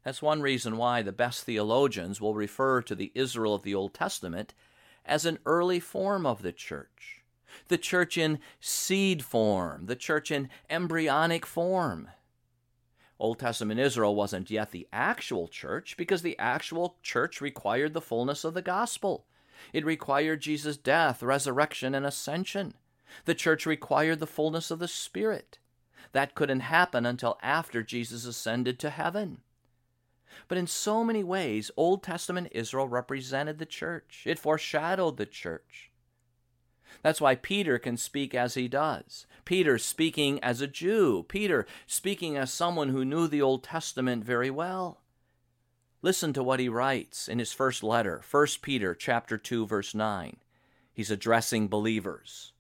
That's 0.04 0.22
one 0.22 0.42
reason 0.42 0.78
why 0.78 1.02
the 1.02 1.12
best 1.12 1.46
theologians 1.46 2.22
will 2.22 2.36
refer 2.36 2.82
to 2.84 2.94
the 2.94 3.12
Israel 3.16 3.56
of 3.56 3.64
the 3.64 3.74
Old 3.74 3.94
Testament 3.94 4.54
as 5.06 5.26
an 5.26 5.40
early 5.46 5.80
form 5.80 6.26
of 6.26 6.42
the 6.42 6.52
church. 6.52 7.24
The 7.70 7.78
church 7.78 8.18
in 8.18 8.40
seed 8.60 9.24
form, 9.24 9.86
the 9.86 9.96
church 9.96 10.30
in 10.30 10.50
embryonic 10.70 11.46
form. 11.46 12.10
Old 13.20 13.40
Testament 13.40 13.80
Israel 13.80 14.16
wasn't 14.16 14.52
yet 14.52 14.72
the 14.72 14.88
actual 14.92 15.48
church 15.48 15.96
because 15.98 16.22
the 16.22 16.38
actual 16.38 16.98
church 17.02 17.40
required 17.40 17.94
the 17.94 18.02
fullness 18.02 18.44
of 18.44 18.54
the 18.54 18.62
gospel. 18.62 19.26
It 19.72 19.86
required 19.86 20.42
Jesus' 20.42 20.78
death, 20.78 21.24
resurrection, 21.24 21.96
and 21.96 22.06
ascension. 22.06 22.74
The 23.24 23.36
church 23.36 23.66
required 23.66 24.20
the 24.20 24.28
fullness 24.28 24.70
of 24.70 24.80
the 24.80 24.88
Spirit. 24.88 25.60
That 26.12 26.36
couldn't 26.36 26.62
happen 26.62 27.06
until 27.06 27.40
after 27.42 27.84
Jesus 27.84 28.26
ascended 28.26 28.80
to 28.80 28.90
heaven. 28.90 29.42
But 30.48 30.58
in 30.58 30.68
so 30.68 31.04
many 31.04 31.24
ways, 31.24 31.72
Old 31.78 32.04
Testament 32.04 32.50
Israel 32.52 32.88
represented 32.88 33.58
the 33.58 33.66
church, 33.66 34.24
it 34.26 34.40
foreshadowed 34.40 35.18
the 35.18 35.26
church. 35.26 35.92
That's 37.02 37.22
why 37.22 37.36
Peter 37.36 37.78
can 37.78 37.98
speak 37.98 38.34
as 38.34 38.56
he 38.56 38.68
does. 38.68 39.26
Peter 39.46 39.78
speaking 39.78 40.40
as 40.44 40.62
a 40.62 40.68
Jew, 40.68 41.26
Peter 41.28 41.66
speaking 41.86 42.36
as 42.36 42.52
someone 42.52 42.90
who 42.90 43.06
knew 43.06 43.28
the 43.28 43.42
Old 43.42 43.64
Testament 43.64 44.24
very 44.24 44.50
well. 44.50 45.02
Listen 46.02 46.34
to 46.34 46.44
what 46.44 46.60
he 46.60 46.70
writes 46.70 47.28
in 47.28 47.40
his 47.40 47.54
first 47.54 47.84
letter, 47.84 48.22
1 48.30 48.48
Peter 48.62 48.94
chapter 48.94 49.38
2 49.38 49.66
verse 49.66 49.96
9. 49.96 50.38
He's 50.94 51.12
addressing 51.12 51.68
believers. 51.68 52.54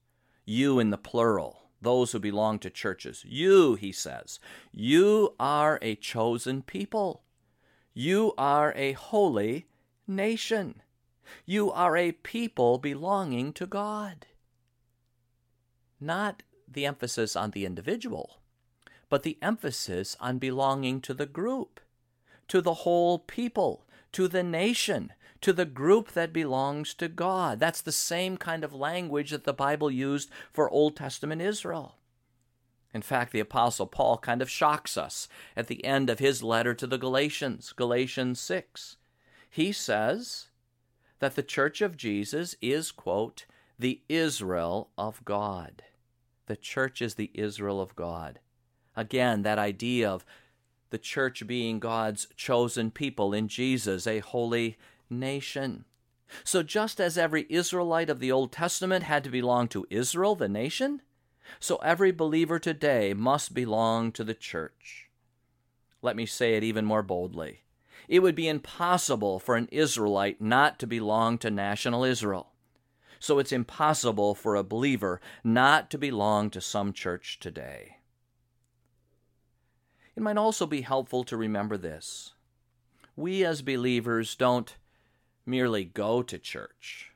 You 0.45 0.79
in 0.79 0.89
the 0.89 0.97
plural, 0.97 1.69
those 1.81 2.11
who 2.11 2.19
belong 2.19 2.59
to 2.59 2.69
churches. 2.69 3.23
You, 3.27 3.75
he 3.75 3.91
says, 3.91 4.39
you 4.71 5.33
are 5.39 5.79
a 5.81 5.95
chosen 5.95 6.61
people. 6.61 7.23
You 7.93 8.33
are 8.37 8.73
a 8.75 8.91
holy 8.93 9.67
nation. 10.07 10.81
You 11.45 11.71
are 11.71 11.97
a 11.97 12.11
people 12.11 12.77
belonging 12.77 13.53
to 13.53 13.65
God 13.65 14.25
not 15.99 16.43
the 16.67 16.85
emphasis 16.85 17.35
on 17.35 17.51
the 17.51 17.65
individual, 17.65 18.39
but 19.09 19.23
the 19.23 19.37
emphasis 19.41 20.15
on 20.19 20.37
belonging 20.37 21.01
to 21.01 21.13
the 21.13 21.25
group, 21.25 21.79
to 22.47 22.61
the 22.61 22.73
whole 22.73 23.19
people, 23.19 23.85
to 24.11 24.27
the 24.27 24.43
nation, 24.43 25.11
to 25.41 25.53
the 25.53 25.65
group 25.65 26.11
that 26.13 26.33
belongs 26.33 26.93
to 26.95 27.07
God. 27.07 27.59
That's 27.59 27.81
the 27.81 27.91
same 27.91 28.37
kind 28.37 28.63
of 28.63 28.73
language 28.73 29.31
that 29.31 29.43
the 29.43 29.53
Bible 29.53 29.91
used 29.91 30.29
for 30.51 30.69
Old 30.69 30.95
Testament 30.95 31.41
Israel. 31.41 31.95
In 32.93 33.01
fact, 33.01 33.33
the 33.33 33.41
Apostle 33.41 33.87
Paul 33.87 34.17
kind 34.17 34.41
of 34.41 34.49
shocks 34.49 34.97
us 34.97 35.27
at 35.55 35.67
the 35.67 35.83
end 35.83 36.09
of 36.09 36.19
his 36.19 36.41
letter 36.41 36.73
to 36.73 36.87
the 36.87 36.97
Galatians, 36.97 37.73
Galatians 37.73 38.39
6. 38.39 38.95
He 39.49 39.71
says 39.71 40.47
that 41.19 41.35
the 41.35 41.43
church 41.43 41.81
of 41.81 41.97
Jesus 41.97 42.55
is, 42.61 42.91
quote, 42.91 43.45
the 43.77 44.01
Israel 44.09 44.89
of 44.97 45.23
God. 45.25 45.83
The 46.47 46.55
church 46.55 47.01
is 47.01 47.15
the 47.15 47.31
Israel 47.33 47.81
of 47.81 47.95
God. 47.95 48.39
Again, 48.95 49.41
that 49.41 49.59
idea 49.59 50.09
of 50.09 50.25
the 50.89 50.97
church 50.97 51.45
being 51.45 51.79
God's 51.79 52.27
chosen 52.35 52.91
people 52.91 53.33
in 53.33 53.47
Jesus, 53.47 54.07
a 54.07 54.19
holy 54.19 54.77
nation. 55.09 55.85
So, 56.43 56.63
just 56.63 56.99
as 56.99 57.17
every 57.17 57.45
Israelite 57.49 58.09
of 58.09 58.19
the 58.19 58.31
Old 58.31 58.51
Testament 58.51 59.03
had 59.03 59.23
to 59.25 59.29
belong 59.29 59.67
to 59.69 59.85
Israel, 59.89 60.35
the 60.35 60.47
nation, 60.47 61.01
so 61.59 61.77
every 61.77 62.11
believer 62.11 62.59
today 62.59 63.13
must 63.13 63.53
belong 63.53 64.11
to 64.13 64.23
the 64.23 64.33
church. 64.33 65.09
Let 66.01 66.15
me 66.15 66.25
say 66.25 66.55
it 66.55 66.63
even 66.63 66.85
more 66.85 67.03
boldly. 67.03 67.64
It 68.07 68.19
would 68.19 68.35
be 68.35 68.47
impossible 68.47 69.39
for 69.39 69.55
an 69.55 69.67
Israelite 69.71 70.41
not 70.41 70.79
to 70.79 70.87
belong 70.87 71.37
to 71.39 71.49
national 71.49 72.03
Israel 72.03 72.51
so 73.25 73.39
it's 73.39 73.51
impossible 73.51 74.35
for 74.35 74.55
a 74.55 74.63
believer 74.63 75.19
not 75.43 75.89
to 75.89 75.97
belong 75.97 76.49
to 76.51 76.61
some 76.61 76.93
church 76.93 77.39
today. 77.39 77.97
It 80.15 80.23
might 80.23 80.37
also 80.37 80.65
be 80.67 80.81
helpful 80.81 81.23
to 81.25 81.35
remember 81.35 81.75
this. 81.75 82.33
We 83.15 83.43
as 83.43 83.63
believers 83.63 84.35
don't 84.35 84.77
merely 85.45 85.85
go 85.85 86.21
to 86.21 86.37
church. 86.37 87.11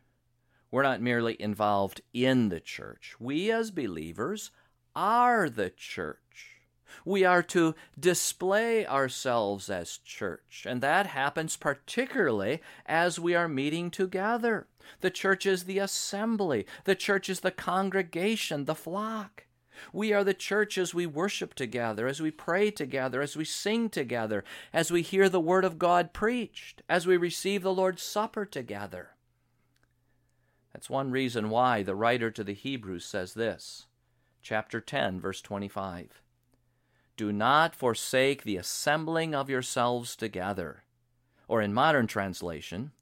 We're 0.71 0.83
not 0.83 1.01
merely 1.01 1.39
involved 1.39 2.01
in 2.11 2.49
the 2.49 2.59
church. 2.59 3.15
We 3.19 3.51
as 3.51 3.69
believers 3.69 4.49
are 4.95 5.47
the 5.47 5.69
church. 5.69 6.58
We 7.05 7.23
are 7.23 7.43
to 7.43 7.75
display 7.99 8.85
ourselves 8.85 9.69
as 9.69 9.97
church, 9.97 10.65
and 10.67 10.81
that 10.81 11.07
happens 11.07 11.55
particularly 11.55 12.61
as 12.85 13.19
we 13.19 13.35
are 13.35 13.47
meeting 13.47 13.91
together. 13.91 14.67
The 15.01 15.11
church 15.11 15.45
is 15.45 15.63
the 15.63 15.79
assembly, 15.79 16.65
the 16.85 16.95
church 16.95 17.29
is 17.29 17.41
the 17.41 17.51
congregation, 17.51 18.65
the 18.65 18.75
flock. 18.75 19.45
We 19.93 20.11
are 20.13 20.23
the 20.23 20.33
church 20.33 20.77
as 20.77 20.93
we 20.93 21.05
worship 21.05 21.53
together, 21.53 22.07
as 22.07 22.21
we 22.21 22.31
pray 22.31 22.71
together, 22.71 23.21
as 23.21 23.37
we 23.37 23.45
sing 23.45 23.89
together, 23.89 24.43
as 24.73 24.91
we 24.91 25.01
hear 25.01 25.29
the 25.29 25.39
Word 25.39 25.63
of 25.63 25.79
God 25.79 26.13
preached, 26.13 26.81
as 26.89 27.07
we 27.07 27.17
receive 27.17 27.63
the 27.63 27.73
Lord's 27.73 28.03
Supper 28.03 28.45
together. 28.45 29.11
That's 30.73 30.89
one 30.89 31.11
reason 31.11 31.49
why 31.49 31.83
the 31.83 31.95
writer 31.95 32.29
to 32.31 32.43
the 32.43 32.53
Hebrews 32.53 33.05
says 33.05 33.33
this, 33.33 33.87
chapter 34.41 34.79
10, 34.79 35.19
verse 35.19 35.41
25. 35.41 36.21
Do 37.19 37.33
not 37.33 37.75
forsake 37.75 38.43
the 38.43 38.55
assembling 38.55 39.35
of 39.35 39.49
yourselves 39.49 40.15
together. 40.15 40.83
Or 41.49 41.61
in 41.61 41.73
modern 41.73 42.07
translation, 42.07 42.93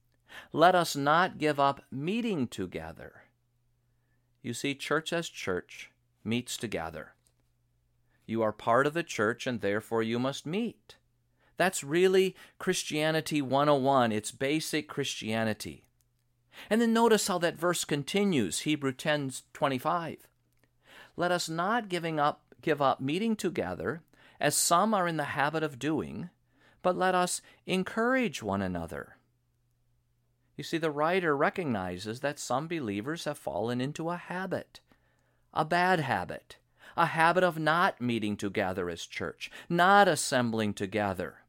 let 0.51 0.73
us 0.73 0.95
not 0.95 1.37
give 1.37 1.59
up 1.59 1.83
meeting 1.91 2.47
together. 2.47 3.25
You 4.41 4.55
see, 4.55 4.73
church 4.73 5.13
as 5.13 5.29
church 5.29 5.91
meets 6.23 6.57
together. 6.57 7.13
You 8.25 8.41
are 8.41 8.51
part 8.51 8.87
of 8.87 8.95
the 8.95 9.03
church, 9.03 9.45
and 9.45 9.61
therefore 9.61 10.01
you 10.01 10.17
must 10.17 10.47
meet. 10.47 10.95
That's 11.55 11.83
really 11.83 12.35
Christianity 12.57 13.39
101. 13.39 14.11
It's 14.11 14.31
basic 14.31 14.87
Christianity. 14.87 15.85
And 16.71 16.81
then 16.81 16.91
notice 16.91 17.27
how 17.27 17.37
that 17.37 17.59
verse 17.59 17.85
continues, 17.85 18.61
Hebrew 18.61 18.93
10 18.93 19.33
25. 19.53 20.27
Let 21.15 21.31
us 21.31 21.47
not 21.47 21.87
giving 21.87 22.19
up 22.19 22.46
give 22.61 22.81
up 22.81 22.99
meeting 22.99 23.35
together, 23.35 24.01
as 24.39 24.55
some 24.55 24.93
are 24.93 25.07
in 25.07 25.17
the 25.17 25.23
habit 25.23 25.63
of 25.63 25.79
doing, 25.79 26.29
but 26.81 26.97
let 26.97 27.15
us 27.15 27.41
encourage 27.65 28.43
one 28.43 28.61
another. 28.61 29.17
You 30.55 30.63
see, 30.63 30.77
the 30.77 30.91
writer 30.91 31.35
recognizes 31.37 32.21
that 32.21 32.39
some 32.39 32.67
believers 32.67 33.25
have 33.25 33.37
fallen 33.37 33.79
into 33.79 34.09
a 34.09 34.17
habit, 34.17 34.79
a 35.53 35.63
bad 35.63 35.99
habit, 35.99 36.57
a 36.95 37.07
habit 37.07 37.43
of 37.43 37.59
not 37.59 38.01
meeting 38.01 38.35
together 38.35 38.89
as 38.89 39.05
church, 39.05 39.51
not 39.69 40.07
assembling 40.07 40.73
together. 40.73 41.39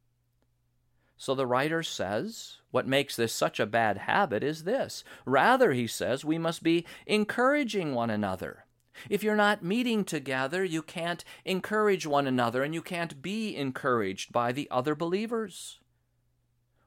So 1.16 1.34
the 1.34 1.46
writer 1.46 1.82
says, 1.82 2.58
what 2.70 2.86
makes 2.86 3.16
this 3.16 3.32
such 3.32 3.58
a 3.58 3.66
bad 3.66 3.98
habit 3.98 4.44
is 4.44 4.64
this. 4.64 5.02
Rather, 5.24 5.72
he 5.72 5.86
says, 5.86 6.24
we 6.24 6.38
must 6.38 6.62
be 6.62 6.86
encouraging 7.06 7.94
one 7.94 8.10
another. 8.10 8.66
If 9.08 9.22
you're 9.22 9.36
not 9.36 9.64
meeting 9.64 10.04
together, 10.04 10.64
you 10.64 10.82
can't 10.82 11.24
encourage 11.44 12.06
one 12.06 12.26
another 12.26 12.62
and 12.62 12.74
you 12.74 12.82
can't 12.82 13.22
be 13.22 13.56
encouraged 13.56 14.32
by 14.32 14.52
the 14.52 14.68
other 14.70 14.94
believers. 14.94 15.78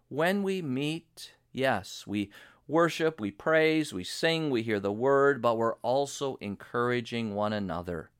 When 0.09 0.43
we 0.43 0.61
meet, 0.61 1.33
yes, 1.51 2.05
we 2.05 2.31
worship, 2.67 3.19
we 3.19 3.31
praise, 3.31 3.93
we 3.93 4.03
sing, 4.03 4.49
we 4.49 4.63
hear 4.63 4.79
the 4.79 4.91
word, 4.91 5.41
but 5.41 5.57
we're 5.57 5.75
also 5.75 6.37
encouraging 6.41 7.35
one 7.35 7.53
another, 7.53 8.11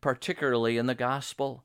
particularly 0.00 0.78
in 0.78 0.86
the 0.86 0.94
gospel. 0.94 1.64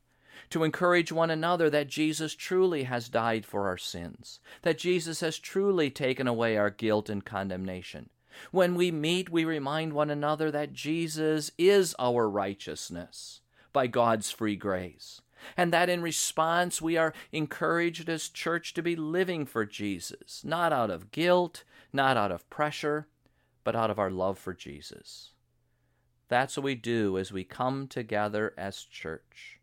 To 0.51 0.63
encourage 0.63 1.11
one 1.11 1.31
another 1.31 1.69
that 1.71 1.87
Jesus 1.87 2.35
truly 2.35 2.83
has 2.83 3.09
died 3.09 3.45
for 3.45 3.67
our 3.67 3.77
sins, 3.77 4.39
that 4.61 4.77
Jesus 4.77 5.19
has 5.21 5.39
truly 5.39 5.89
taken 5.89 6.27
away 6.27 6.57
our 6.57 6.69
guilt 6.69 7.09
and 7.09 7.25
condemnation, 7.25 8.09
when 8.51 8.75
we 8.75 8.91
meet, 8.91 9.29
we 9.29 9.45
remind 9.45 9.93
one 9.93 10.09
another 10.09 10.51
that 10.51 10.73
Jesus 10.73 11.51
is 11.57 11.95
our 11.99 12.29
righteousness 12.29 13.41
by 13.73 13.87
God's 13.87 14.31
free 14.31 14.55
grace, 14.55 15.21
and 15.55 15.71
that 15.73 15.89
in 15.89 16.01
response 16.01 16.81
we 16.81 16.97
are 16.97 17.13
encouraged 17.31 18.09
as 18.09 18.29
church 18.29 18.73
to 18.73 18.81
be 18.81 18.95
living 18.95 19.45
for 19.45 19.65
Jesus, 19.65 20.43
not 20.43 20.73
out 20.73 20.89
of 20.89 21.11
guilt, 21.11 21.63
not 21.93 22.17
out 22.17 22.31
of 22.31 22.49
pressure, 22.49 23.07
but 23.63 23.75
out 23.75 23.89
of 23.89 23.99
our 23.99 24.11
love 24.11 24.37
for 24.39 24.53
Jesus. 24.53 25.31
That's 26.29 26.57
what 26.57 26.63
we 26.63 26.75
do 26.75 27.17
as 27.17 27.31
we 27.31 27.43
come 27.43 27.87
together 27.87 28.53
as 28.57 28.83
church. 28.83 29.59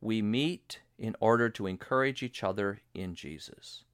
We 0.00 0.22
meet 0.22 0.80
in 0.98 1.14
order 1.20 1.48
to 1.50 1.66
encourage 1.66 2.22
each 2.22 2.42
other 2.42 2.80
in 2.94 3.14
Jesus. 3.14 3.84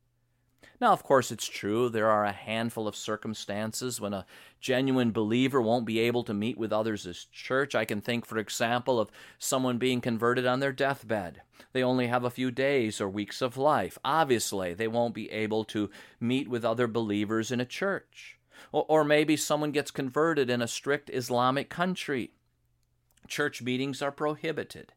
Now, 0.84 0.92
of 0.92 1.02
course, 1.02 1.32
it's 1.32 1.46
true 1.46 1.88
there 1.88 2.10
are 2.10 2.26
a 2.26 2.32
handful 2.32 2.86
of 2.86 2.94
circumstances 2.94 4.02
when 4.02 4.12
a 4.12 4.26
genuine 4.60 5.12
believer 5.12 5.62
won't 5.62 5.86
be 5.86 5.98
able 5.98 6.22
to 6.24 6.34
meet 6.34 6.58
with 6.58 6.74
others 6.74 7.06
as 7.06 7.24
church. 7.24 7.74
I 7.74 7.86
can 7.86 8.02
think, 8.02 8.26
for 8.26 8.36
example, 8.36 9.00
of 9.00 9.10
someone 9.38 9.78
being 9.78 10.02
converted 10.02 10.44
on 10.44 10.60
their 10.60 10.72
deathbed. 10.72 11.40
They 11.72 11.82
only 11.82 12.08
have 12.08 12.22
a 12.22 12.28
few 12.28 12.50
days 12.50 13.00
or 13.00 13.08
weeks 13.08 13.40
of 13.40 13.56
life. 13.56 13.96
Obviously, 14.04 14.74
they 14.74 14.86
won't 14.86 15.14
be 15.14 15.30
able 15.30 15.64
to 15.64 15.88
meet 16.20 16.50
with 16.50 16.66
other 16.66 16.86
believers 16.86 17.50
in 17.50 17.62
a 17.62 17.64
church. 17.64 18.38
Or, 18.70 18.84
or 18.86 19.04
maybe 19.04 19.38
someone 19.38 19.72
gets 19.72 19.90
converted 19.90 20.50
in 20.50 20.60
a 20.60 20.68
strict 20.68 21.08
Islamic 21.08 21.70
country. 21.70 22.32
Church 23.26 23.62
meetings 23.62 24.02
are 24.02 24.12
prohibited. 24.12 24.92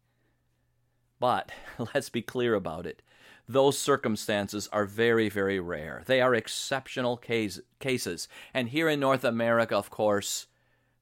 But 1.18 1.54
let's 1.94 2.10
be 2.10 2.22
clear 2.22 2.56
about 2.56 2.86
it 2.86 3.02
those 3.48 3.78
circumstances 3.78 4.68
are 4.74 4.86
very, 4.86 5.30
very 5.30 5.60
rare. 5.60 6.04
They 6.06 6.22
are 6.22 6.36
exceptional 6.36 7.16
case, 7.16 7.60
cases. 7.80 8.28
And 8.54 8.70
here 8.70 8.90
in 8.90 9.00
North 9.00 9.24
America, 9.24 9.76
of 9.76 9.90
course, 9.90 10.48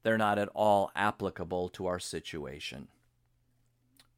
they're 0.02 0.16
not 0.16 0.38
at 0.38 0.48
all 0.54 0.92
applicable 0.94 1.68
to 1.70 1.86
our 1.86 1.98
situation. 1.98 2.88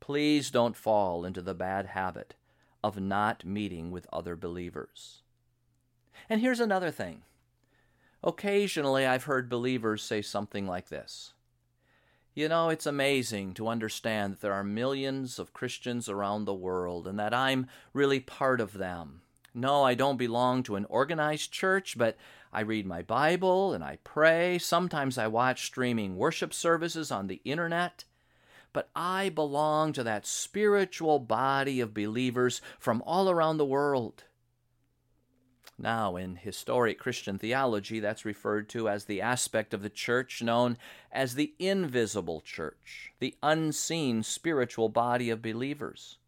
Please 0.01 0.51
don't 0.51 0.77
fall 0.77 1.25
into 1.25 1.41
the 1.41 1.55
bad 1.55 1.87
habit 1.87 2.35
of 2.85 3.01
not 3.01 3.45
meeting 3.45 3.91
with 3.91 4.07
other 4.13 4.37
believers. 4.37 5.23
And 6.29 6.41
here's 6.41 6.61
another 6.61 6.91
thing. 6.91 7.23
Occasionally, 8.23 9.07
I've 9.07 9.25
heard 9.25 9.49
believers 9.49 10.03
say 10.03 10.23
something 10.23 10.67
like 10.67 10.89
this 10.89 11.33
You 12.39 12.49
know, 12.49 12.69
it's 12.69 12.87
amazing 12.87 13.55
to 13.55 13.67
understand 13.67 14.35
that 14.35 14.41
there 14.43 14.53
are 14.53 14.63
millions 14.63 15.41
of 15.41 15.53
Christians 15.53 16.09
around 16.09 16.45
the 16.45 16.55
world 16.55 17.09
and 17.09 17.19
that 17.19 17.35
I'm 17.35 17.67
really 17.93 18.21
part 18.21 18.61
of 18.61 18.75
them. 18.75 19.23
No, 19.53 19.83
I 19.83 19.95
don't 19.95 20.19
belong 20.19 20.63
to 20.63 20.77
an 20.77 20.85
organized 20.85 21.51
church, 21.51 21.99
but 21.99 22.17
I 22.53 22.61
read 22.61 22.87
my 22.87 23.03
Bible 23.03 23.75
and 23.75 23.83
I 23.83 23.99
pray. 24.05 24.57
Sometimes 24.59 25.19
I 25.19 25.27
watch 25.27 25.67
streaming 25.67 26.17
worship 26.17 26.55
services 26.55 27.11
on 27.11 27.27
the 27.27 27.41
internet. 27.45 28.05
But 28.73 28.89
I 28.95 29.31
belong 29.31 29.93
to 29.95 30.05
that 30.05 30.25
spiritual 30.25 31.19
body 31.19 31.81
of 31.81 31.93
believers 31.93 32.61
from 32.79 33.03
all 33.05 33.29
around 33.29 33.57
the 33.57 33.67
world. 33.67 34.23
Now, 35.79 36.17
in 36.17 36.37
historic 36.37 36.99
Christian 36.99 37.39
theology, 37.39 38.01
that's 38.01 38.25
referred 38.25 38.69
to 38.71 38.89
as 38.89 39.05
the 39.05 39.21
aspect 39.21 39.73
of 39.73 39.83
the 39.83 39.91
church 39.91 40.43
known 40.43 40.77
as 41.13 41.35
the 41.35 41.55
invisible 41.59 42.41
church, 42.41 43.13
the 43.21 43.37
unseen 43.43 44.25
spiritual 44.25 44.89
body 44.89 45.31
of 45.31 45.41
believers 45.41 46.19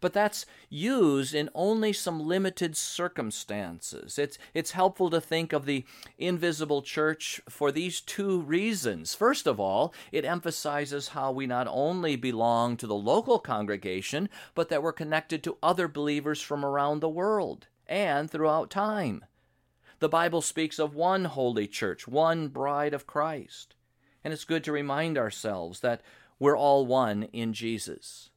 but 0.00 0.12
that's 0.12 0.46
used 0.68 1.34
in 1.34 1.48
only 1.54 1.92
some 1.92 2.20
limited 2.20 2.76
circumstances. 2.76 4.18
It's, 4.18 4.38
it's 4.54 4.72
helpful 4.72 5.10
to 5.10 5.20
think 5.20 5.52
of 5.52 5.66
the 5.66 5.84
invisible 6.18 6.82
church 6.82 7.40
for 7.48 7.72
these 7.72 8.00
two 8.00 8.40
reasons. 8.40 9.14
First 9.14 9.46
of 9.46 9.60
all, 9.60 9.94
it 10.10 10.24
emphasizes 10.24 11.08
how 11.08 11.32
we 11.32 11.46
not 11.46 11.66
only 11.68 12.16
belong 12.16 12.76
to 12.78 12.86
the 12.86 12.94
local 12.94 13.38
congregation, 13.38 14.28
but 14.54 14.68
that 14.68 14.82
we're 14.82 14.92
connected 14.92 15.42
to 15.44 15.58
other 15.62 15.88
believers 15.88 16.40
from 16.40 16.64
around 16.64 17.00
the 17.00 17.08
world 17.08 17.66
and 17.86 18.30
throughout 18.30 18.70
time. 18.70 19.24
The 19.98 20.08
Bible 20.08 20.42
speaks 20.42 20.78
of 20.78 20.94
one 20.94 21.26
holy 21.26 21.66
church, 21.66 22.08
one 22.08 22.48
bride 22.48 22.94
of 22.94 23.06
Christ. 23.06 23.74
And 24.24 24.32
it's 24.32 24.44
good 24.44 24.64
to 24.64 24.72
remind 24.72 25.16
ourselves 25.18 25.80
that 25.80 26.02
we're 26.38 26.56
all 26.56 26.86
one 26.86 27.24
in 27.24 27.52
Jesus 27.52 28.30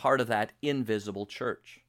part 0.00 0.18
of 0.22 0.28
that 0.28 0.52
invisible 0.62 1.26
church. 1.26 1.82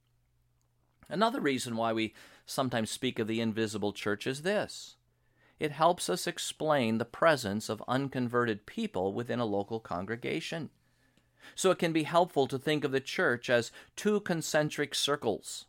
Another 1.07 1.39
reason 1.39 1.77
why 1.77 1.93
we 1.93 2.13
sometimes 2.45 2.91
speak 2.91 3.19
of 3.19 3.27
the 3.27 3.39
invisible 3.39 3.93
church 3.93 4.27
is 4.27 4.41
this 4.41 4.97
it 5.61 5.71
helps 5.71 6.09
us 6.09 6.27
explain 6.27 6.97
the 6.97 7.05
presence 7.05 7.69
of 7.69 7.81
unconverted 7.87 8.65
people 8.65 9.13
within 9.13 9.39
a 9.39 9.45
local 9.45 9.79
congregation. 9.79 10.71
So 11.55 11.71
it 11.71 11.79
can 11.79 11.93
be 11.93 12.03
helpful 12.03 12.47
to 12.47 12.59
think 12.59 12.83
of 12.83 12.91
the 12.91 12.99
church 12.99 13.49
as 13.49 13.71
two 13.95 14.19
concentric 14.19 14.93
circles. 14.93 15.67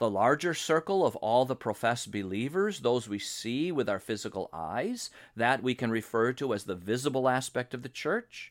The 0.00 0.10
larger 0.10 0.54
circle 0.54 1.04
of 1.04 1.14
all 1.16 1.44
the 1.44 1.54
professed 1.54 2.10
believers, 2.10 2.80
those 2.80 3.06
we 3.06 3.18
see 3.18 3.70
with 3.70 3.86
our 3.86 3.98
physical 3.98 4.48
eyes, 4.50 5.10
that 5.36 5.62
we 5.62 5.74
can 5.74 5.90
refer 5.90 6.32
to 6.32 6.54
as 6.54 6.64
the 6.64 6.74
visible 6.74 7.28
aspect 7.28 7.74
of 7.74 7.82
the 7.82 7.90
church. 7.90 8.50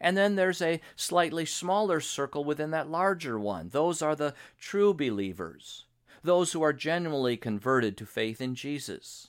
And 0.00 0.16
then 0.16 0.36
there's 0.36 0.62
a 0.62 0.80
slightly 0.96 1.44
smaller 1.44 2.00
circle 2.00 2.44
within 2.44 2.70
that 2.70 2.88
larger 2.88 3.38
one. 3.38 3.68
Those 3.68 4.00
are 4.00 4.16
the 4.16 4.32
true 4.58 4.94
believers, 4.94 5.84
those 6.24 6.52
who 6.52 6.62
are 6.62 6.72
genuinely 6.72 7.36
converted 7.36 7.98
to 7.98 8.06
faith 8.06 8.40
in 8.40 8.54
Jesus. 8.54 9.28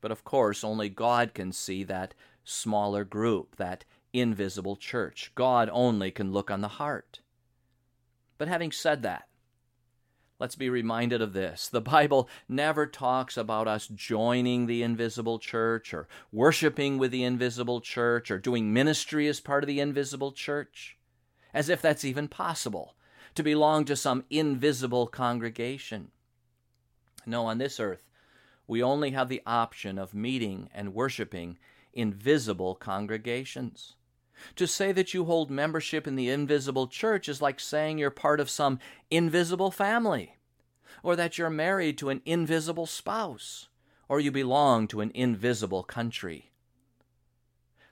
But 0.00 0.10
of 0.10 0.24
course, 0.24 0.64
only 0.64 0.88
God 0.88 1.34
can 1.34 1.52
see 1.52 1.84
that 1.84 2.14
smaller 2.44 3.04
group, 3.04 3.56
that 3.56 3.84
invisible 4.14 4.76
church. 4.76 5.32
God 5.34 5.68
only 5.70 6.10
can 6.10 6.32
look 6.32 6.50
on 6.50 6.62
the 6.62 6.68
heart. 6.68 7.20
But 8.38 8.48
having 8.48 8.72
said 8.72 9.02
that, 9.02 9.28
Let's 10.44 10.56
be 10.56 10.68
reminded 10.68 11.22
of 11.22 11.32
this. 11.32 11.68
The 11.68 11.80
Bible 11.80 12.28
never 12.50 12.86
talks 12.86 13.38
about 13.38 13.66
us 13.66 13.86
joining 13.86 14.66
the 14.66 14.82
invisible 14.82 15.38
church 15.38 15.94
or 15.94 16.06
worshiping 16.32 16.98
with 16.98 17.12
the 17.12 17.24
invisible 17.24 17.80
church 17.80 18.30
or 18.30 18.38
doing 18.38 18.70
ministry 18.70 19.26
as 19.26 19.40
part 19.40 19.64
of 19.64 19.68
the 19.68 19.80
invisible 19.80 20.32
church, 20.32 20.98
as 21.54 21.70
if 21.70 21.80
that's 21.80 22.04
even 22.04 22.28
possible, 22.28 22.94
to 23.36 23.42
belong 23.42 23.86
to 23.86 23.96
some 23.96 24.26
invisible 24.28 25.06
congregation. 25.06 26.10
No, 27.24 27.46
on 27.46 27.56
this 27.56 27.80
earth, 27.80 28.04
we 28.66 28.82
only 28.82 29.12
have 29.12 29.30
the 29.30 29.40
option 29.46 29.98
of 29.98 30.12
meeting 30.12 30.68
and 30.74 30.92
worshiping 30.92 31.56
invisible 31.94 32.74
congregations. 32.74 33.94
To 34.56 34.66
say 34.66 34.92
that 34.92 35.14
you 35.14 35.24
hold 35.24 35.48
membership 35.48 36.06
in 36.06 36.16
the 36.16 36.28
invisible 36.28 36.88
church 36.88 37.28
is 37.28 37.40
like 37.40 37.60
saying 37.60 37.98
you're 37.98 38.10
part 38.10 38.40
of 38.40 38.50
some 38.50 38.80
invisible 39.10 39.70
family, 39.70 40.33
or 41.02 41.16
that 41.16 41.38
you're 41.38 41.50
married 41.50 41.98
to 41.98 42.10
an 42.10 42.20
invisible 42.24 42.86
spouse, 42.86 43.68
or 44.08 44.20
you 44.20 44.30
belong 44.30 44.86
to 44.88 45.00
an 45.00 45.10
invisible 45.14 45.82
country. 45.82 46.50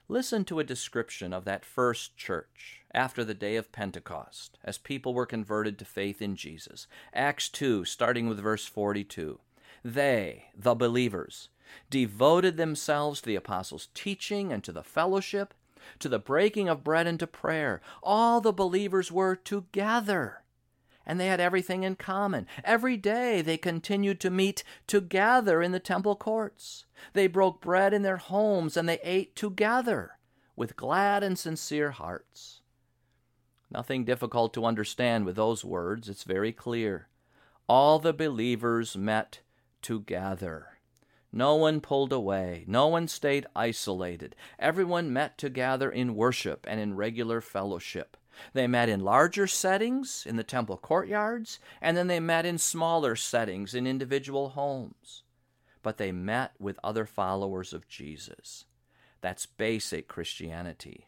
Listen 0.07 0.43
to 0.45 0.59
a 0.59 0.63
description 0.63 1.33
of 1.33 1.45
that 1.45 1.65
first 1.65 2.17
church 2.17 2.81
after 2.93 3.23
the 3.23 3.33
day 3.33 3.55
of 3.55 3.71
Pentecost, 3.71 4.59
as 4.63 4.77
people 4.77 5.13
were 5.13 5.25
converted 5.25 5.79
to 5.79 5.85
faith 5.85 6.21
in 6.21 6.35
Jesus. 6.35 6.87
Acts 7.13 7.49
2, 7.49 7.85
starting 7.85 8.27
with 8.27 8.39
verse 8.39 8.65
42. 8.65 9.39
They, 9.83 10.45
the 10.55 10.75
believers, 10.75 11.49
devoted 11.89 12.57
themselves 12.57 13.21
to 13.21 13.27
the 13.27 13.35
apostles' 13.35 13.89
teaching 13.93 14.51
and 14.51 14.63
to 14.63 14.71
the 14.71 14.83
fellowship 14.83 15.53
to 15.99 16.09
the 16.09 16.19
breaking 16.19 16.69
of 16.69 16.83
bread 16.83 17.07
and 17.07 17.19
to 17.19 17.27
prayer. 17.27 17.81
All 18.01 18.41
the 18.41 18.53
believers 18.53 19.11
were 19.11 19.35
together. 19.35 20.42
And 21.05 21.19
they 21.19 21.27
had 21.27 21.39
everything 21.39 21.83
in 21.83 21.95
common. 21.95 22.47
Every 22.63 22.95
day 22.97 23.41
they 23.41 23.57
continued 23.57 24.19
to 24.21 24.29
meet 24.29 24.63
together 24.87 25.61
in 25.61 25.71
the 25.71 25.79
temple 25.79 26.15
courts. 26.15 26.85
They 27.13 27.27
broke 27.27 27.61
bread 27.61 27.93
in 27.93 28.03
their 28.03 28.17
homes 28.17 28.77
and 28.77 28.87
they 28.87 28.99
ate 29.03 29.35
together 29.35 30.17
with 30.55 30.75
glad 30.75 31.23
and 31.23 31.37
sincere 31.37 31.91
hearts. 31.91 32.61
Nothing 33.69 34.05
difficult 34.05 34.53
to 34.53 34.65
understand 34.65 35.25
with 35.25 35.35
those 35.35 35.65
words. 35.65 36.07
It's 36.07 36.23
very 36.23 36.51
clear. 36.51 37.07
All 37.67 37.97
the 37.97 38.13
believers 38.13 38.95
met 38.95 39.39
together. 39.81 40.77
No 41.31 41.55
one 41.55 41.81
pulled 41.81 42.13
away. 42.13 42.63
No 42.67 42.87
one 42.87 43.07
stayed 43.07 43.47
isolated. 43.55 44.35
Everyone 44.59 45.11
met 45.11 45.39
to 45.39 45.49
gather 45.49 45.89
in 45.89 46.15
worship 46.15 46.67
and 46.69 46.79
in 46.79 46.95
regular 46.95 47.41
fellowship. 47.41 48.15
They 48.53 48.67
met 48.67 48.89
in 48.89 48.99
larger 48.99 49.47
settings 49.47 50.25
in 50.27 50.35
the 50.35 50.43
temple 50.43 50.77
courtyards, 50.77 51.59
and 51.81 51.95
then 51.95 52.07
they 52.07 52.19
met 52.19 52.45
in 52.45 52.57
smaller 52.57 53.15
settings 53.15 53.73
in 53.73 53.87
individual 53.87 54.49
homes. 54.49 55.23
But 55.81 55.97
they 55.97 56.11
met 56.11 56.53
with 56.59 56.79
other 56.83 57.05
followers 57.05 57.73
of 57.73 57.87
Jesus. 57.87 58.65
That's 59.21 59.45
basic 59.45 60.07
Christianity. 60.07 61.07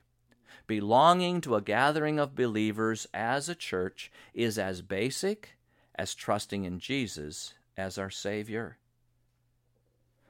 Belonging 0.68 1.42
to 1.42 1.56
a 1.56 1.62
gathering 1.62 2.20
of 2.20 2.36
believers 2.36 3.08
as 3.14 3.50
a 3.50 3.56
church 3.56 4.12
is 4.34 4.58
as 4.58 4.82
basic 4.82 5.58
as 5.96 6.16
trusting 6.16 6.66
in 6.66 6.80
Jesus 6.80 7.54
as 7.78 7.98
our 7.98 8.10
Savior. 8.10 8.78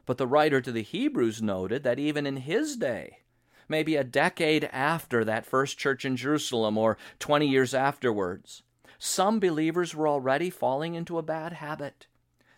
But 0.05 0.17
the 0.17 0.27
writer 0.27 0.62
to 0.62 0.71
the 0.71 0.84
Hebrews 0.84 1.41
noted 1.41 1.84
that 1.84 1.99
even 1.99 2.25
in 2.25 2.38
his 2.38 2.75
day, 2.75 3.19
maybe 3.67 3.95
a 3.95 4.04
decade 4.04 4.65
after 4.65 5.23
that 5.25 5.45
first 5.45 5.78
church 5.78 6.06
in 6.06 6.15
Jerusalem 6.15 6.78
or 6.78 6.97
20 7.19 7.47
years 7.47 7.73
afterwards, 7.73 8.63
some 8.97 9.39
believers 9.39 9.95
were 9.95 10.08
already 10.08 10.49
falling 10.49 10.95
into 10.95 11.17
a 11.17 11.23
bad 11.23 11.54
habit 11.54 12.08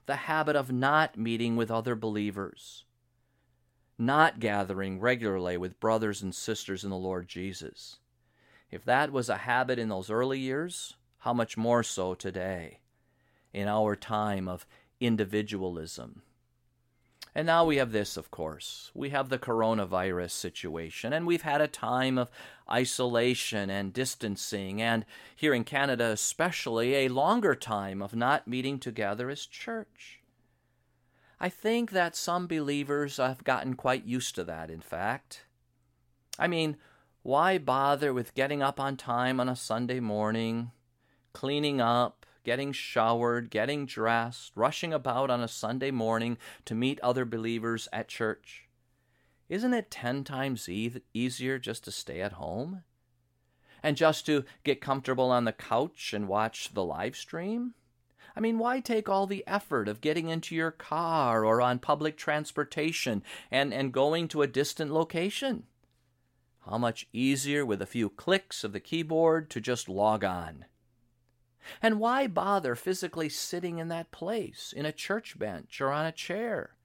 the 0.08 0.16
habit 0.16 0.56
of 0.56 0.72
not 0.72 1.18
meeting 1.18 1.58
with 1.58 1.70
other 1.70 1.94
believers, 1.94 2.86
not 3.98 4.40
gathering 4.40 5.02
regularly 5.02 5.58
with 5.58 5.80
brothers 5.82 6.24
and 6.24 6.34
sisters 6.34 6.86
in 6.86 6.90
the 6.90 6.96
Lord 6.96 7.28
Jesus. 7.28 8.00
If 8.72 8.86
that 8.86 9.12
was 9.12 9.28
a 9.28 9.38
habit 9.38 9.78
in 9.78 9.90
those 9.90 10.10
early 10.10 10.40
years, 10.40 10.96
how 11.20 11.34
much 11.34 11.58
more 11.58 11.84
so 11.84 12.16
today, 12.16 12.80
in 13.54 13.68
our 13.68 13.98
time 13.98 14.48
of 14.48 14.66
individualism 15.00 16.22
and 17.38 17.46
now 17.46 17.64
we 17.64 17.78
have 17.78 17.92
this, 17.92 18.18
of 18.18 18.32
course. 18.32 18.90
We 18.96 19.12
have 19.12 19.30
the 19.30 19.38
coronavirus 19.38 20.32
situation, 20.32 21.14
and 21.14 21.28
we've 21.28 21.44
had 21.44 21.62
a 21.62 21.68
time 21.68 22.18
of 22.18 22.32
isolation 22.68 23.70
and 23.70 23.94
distancing, 23.94 24.82
and 24.82 25.06
here 25.36 25.54
in 25.54 25.64
Canada 25.64 26.06
especially, 26.06 26.96
a 26.96 27.10
longer 27.10 27.54
time 27.54 28.02
of 28.02 28.16
not 28.16 28.48
meeting 28.48 28.80
together 28.80 29.30
as 29.30 29.46
church. 29.46 30.20
I 31.40 31.50
think 31.50 31.92
that 31.92 32.16
some 32.16 32.48
believers 32.48 33.18
have 33.18 33.44
gotten 33.44 33.76
quite 33.76 34.04
used 34.04 34.34
to 34.34 34.44
that, 34.46 34.72
in 34.72 34.82
fact. 34.82 35.46
I 36.40 36.48
mean, 36.48 36.76
why 37.22 37.60
bother 37.60 38.16
with 38.16 38.34
getting 38.34 38.64
up 38.64 38.80
on 38.80 38.98
time 38.98 39.40
on 39.40 39.48
a 39.48 39.56
Sunday 39.56 40.00
morning, 40.00 40.72
cleaning 41.34 41.82
up, 41.82 42.17
getting 42.48 42.72
showered, 42.72 43.50
getting 43.50 43.86
dressed, 43.86 44.54
rushing 44.56 44.94
about 44.94 45.30
on 45.30 45.44
a 45.44 45.50
Sunday 45.50 45.92
morning 45.92 46.38
to 46.64 46.74
meet 46.74 46.98
other 47.02 47.26
believers 47.26 47.90
at 47.92 48.08
church. 48.08 48.70
Isn't 49.50 49.74
it 49.74 49.92
ten 49.92 50.24
times 50.24 50.70
e- 50.70 51.02
easier 51.14 51.60
just 51.60 51.84
to 51.84 51.92
stay 51.92 52.22
at 52.22 52.32
home? 52.32 52.84
And 53.84 53.98
just 53.98 54.26
to 54.28 54.46
get 54.64 54.80
comfortable 54.80 55.30
on 55.30 55.44
the 55.44 55.52
couch 55.52 56.14
and 56.14 56.26
watch 56.26 56.74
the 56.74 56.86
live 56.86 57.18
stream? 57.18 57.74
I 58.34 58.40
mean, 58.40 58.60
why 58.60 58.80
take 58.80 59.10
all 59.10 59.28
the 59.28 59.44
effort 59.46 59.90
of 59.90 60.00
getting 60.00 60.30
into 60.30 60.56
your 60.56 60.72
car 60.72 61.44
or 61.44 61.62
on 61.62 61.80
public 61.80 62.16
transportation 62.16 63.24
and, 63.52 63.74
and 63.74 63.92
going 63.92 64.30
to 64.30 64.42
a 64.42 64.48
distant 64.48 64.94
location? 64.94 65.64
How 66.66 66.78
much 66.78 67.10
easier 67.12 67.66
with 67.66 67.82
a 67.82 67.86
few 67.86 68.10
clicks 68.10 68.64
of 68.64 68.72
the 68.72 68.80
keyboard 68.80 69.50
to 69.50 69.60
just 69.60 69.90
log 69.90 70.24
on. 70.24 70.64
And 71.82 72.00
why 72.00 72.28
bother 72.28 72.76
physically 72.76 73.30
sitting 73.30 73.78
in 73.80 73.88
that 73.90 74.12
place, 74.12 74.74
in 74.76 74.86
a 74.86 74.92
church 74.92 75.38
bench 75.38 75.82
or 75.82 75.92
on 75.92 76.06
a 76.06 76.12
chair? 76.12 76.78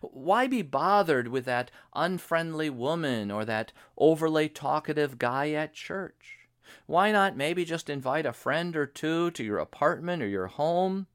Why 0.00 0.46
be 0.46 0.62
bothered 0.62 1.28
with 1.28 1.44
that 1.44 1.70
unfriendly 1.94 2.70
woman 2.70 3.30
or 3.30 3.44
that 3.44 3.72
overly 3.96 4.48
talkative 4.48 5.18
guy 5.18 5.50
at 5.50 5.74
church? 5.74 6.48
Why 6.86 7.12
not 7.12 7.36
maybe 7.36 7.64
just 7.64 7.88
invite 7.88 8.26
a 8.26 8.32
friend 8.32 8.76
or 8.76 8.86
two 8.86 9.30
to 9.32 9.44
your 9.44 9.58
apartment 9.58 10.22
or 10.22 10.28
your 10.28 10.48
home 10.48 11.06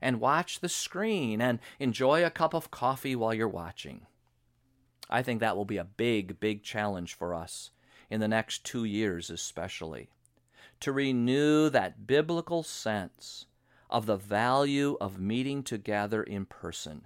and 0.00 0.20
watch 0.20 0.60
the 0.60 0.68
screen 0.68 1.40
and 1.40 1.58
enjoy 1.78 2.24
a 2.24 2.30
cup 2.30 2.54
of 2.54 2.70
coffee 2.70 3.16
while 3.16 3.32
you're 3.32 3.48
watching? 3.48 4.06
I 5.08 5.22
think 5.22 5.40
that 5.40 5.56
will 5.56 5.64
be 5.64 5.78
a 5.78 5.84
big, 5.84 6.38
big 6.38 6.62
challenge 6.62 7.14
for 7.14 7.34
us 7.34 7.70
in 8.10 8.20
the 8.20 8.28
next 8.28 8.64
two 8.64 8.84
years, 8.84 9.30
especially. 9.30 10.10
To 10.80 10.92
renew 10.92 11.68
that 11.68 12.06
biblical 12.06 12.62
sense 12.62 13.46
of 13.90 14.06
the 14.06 14.16
value 14.16 14.96
of 15.00 15.20
meeting 15.20 15.62
together 15.62 16.22
in 16.22 16.46
person, 16.46 17.02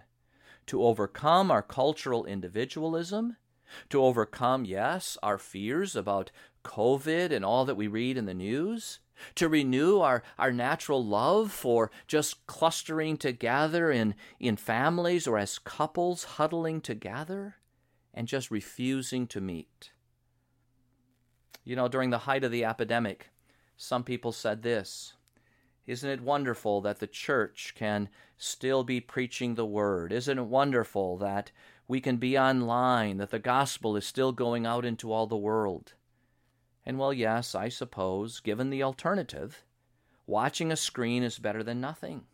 to 0.66 0.84
overcome 0.84 1.50
our 1.50 1.62
cultural 1.62 2.24
individualism, 2.24 3.36
to 3.88 4.02
overcome, 4.02 4.64
yes, 4.64 5.18
our 5.22 5.38
fears 5.38 5.96
about 5.96 6.30
COVID 6.64 7.32
and 7.32 7.44
all 7.44 7.64
that 7.64 7.74
we 7.74 7.88
read 7.88 8.16
in 8.16 8.26
the 8.26 8.34
news, 8.34 9.00
to 9.34 9.48
renew 9.48 9.98
our, 9.98 10.22
our 10.38 10.52
natural 10.52 11.04
love 11.04 11.50
for 11.50 11.90
just 12.06 12.46
clustering 12.46 13.16
together 13.16 13.90
in, 13.90 14.14
in 14.38 14.56
families 14.56 15.26
or 15.26 15.38
as 15.38 15.58
couples 15.58 16.24
huddling 16.24 16.80
together, 16.80 17.56
and 18.12 18.28
just 18.28 18.50
refusing 18.50 19.26
to 19.26 19.40
meet. 19.40 19.90
You 21.64 21.74
know, 21.74 21.88
during 21.88 22.10
the 22.10 22.18
height 22.18 22.44
of 22.44 22.52
the 22.52 22.64
epidemic, 22.64 23.30
some 23.76 24.04
people 24.04 24.32
said 24.32 24.62
this 24.62 25.14
Isn't 25.86 26.10
it 26.10 26.20
wonderful 26.20 26.80
that 26.82 27.00
the 27.00 27.06
church 27.06 27.74
can 27.76 28.08
still 28.36 28.84
be 28.84 29.00
preaching 29.00 29.54
the 29.54 29.66
word? 29.66 30.12
Isn't 30.12 30.38
it 30.38 30.46
wonderful 30.46 31.16
that 31.18 31.50
we 31.86 32.00
can 32.00 32.16
be 32.16 32.38
online, 32.38 33.18
that 33.18 33.30
the 33.30 33.38
gospel 33.38 33.96
is 33.96 34.06
still 34.06 34.32
going 34.32 34.66
out 34.66 34.84
into 34.84 35.12
all 35.12 35.26
the 35.26 35.36
world? 35.36 35.94
And 36.86 36.98
well, 36.98 37.12
yes, 37.12 37.54
I 37.54 37.68
suppose, 37.68 38.40
given 38.40 38.70
the 38.70 38.82
alternative, 38.82 39.64
watching 40.26 40.70
a 40.70 40.76
screen 40.76 41.22
is 41.22 41.38
better 41.38 41.62
than 41.62 41.80
nothing. 41.80 42.24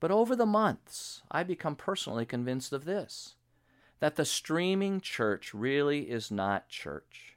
But 0.00 0.10
over 0.10 0.34
the 0.34 0.46
months, 0.46 1.22
I 1.30 1.44
become 1.44 1.76
personally 1.76 2.26
convinced 2.26 2.72
of 2.72 2.84
this 2.84 3.36
that 4.00 4.16
the 4.16 4.24
streaming 4.24 5.00
church 5.00 5.54
really 5.54 6.10
is 6.10 6.28
not 6.28 6.68
church. 6.68 7.31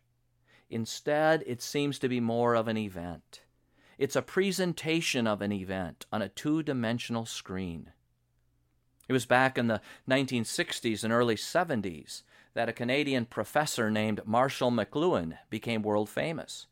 Instead, 0.69 1.43
it 1.45 1.61
seems 1.61 1.99
to 1.99 2.09
be 2.09 2.19
more 2.19 2.55
of 2.55 2.67
an 2.67 2.77
event. 2.77 3.41
It's 3.97 4.15
a 4.15 4.21
presentation 4.21 5.27
of 5.27 5.41
an 5.41 5.51
event 5.51 6.05
on 6.11 6.21
a 6.21 6.29
two 6.29 6.63
dimensional 6.63 7.25
screen. 7.25 7.91
It 9.07 9.13
was 9.13 9.25
back 9.25 9.57
in 9.57 9.67
the 9.67 9.81
1960s 10.09 11.03
and 11.03 11.13
early 11.13 11.35
70s 11.35 12.23
that 12.55 12.69
a 12.69 12.73
Canadian 12.73 13.25
professor 13.25 13.91
named 13.91 14.21
Marshall 14.25 14.71
McLuhan 14.71 15.37
became 15.49 15.83
world 15.83 16.09
famous. 16.09 16.67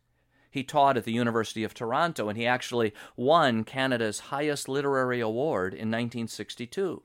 He 0.50 0.64
taught 0.64 0.98
at 0.98 1.04
the 1.04 1.12
University 1.12 1.64
of 1.64 1.74
Toronto 1.74 2.30
and 2.30 2.38
he 2.38 2.46
actually 2.46 2.94
won 3.16 3.64
Canada's 3.64 4.20
highest 4.20 4.68
literary 4.68 5.20
award 5.20 5.74
in 5.74 5.90
1962. 5.90 7.04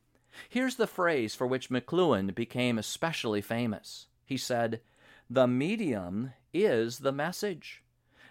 Here's 0.49 0.77
the 0.77 0.87
phrase 0.87 1.35
for 1.35 1.47
which 1.47 1.71
McLuhan 1.71 2.35
became 2.35 2.79
especially 2.79 3.41
famous. 3.41 4.07
He 4.25 4.37
said, 4.37 4.81
The 5.31 5.47
medium 5.47 6.33
is 6.55 7.01
the 7.01 7.13
message. 7.13 7.83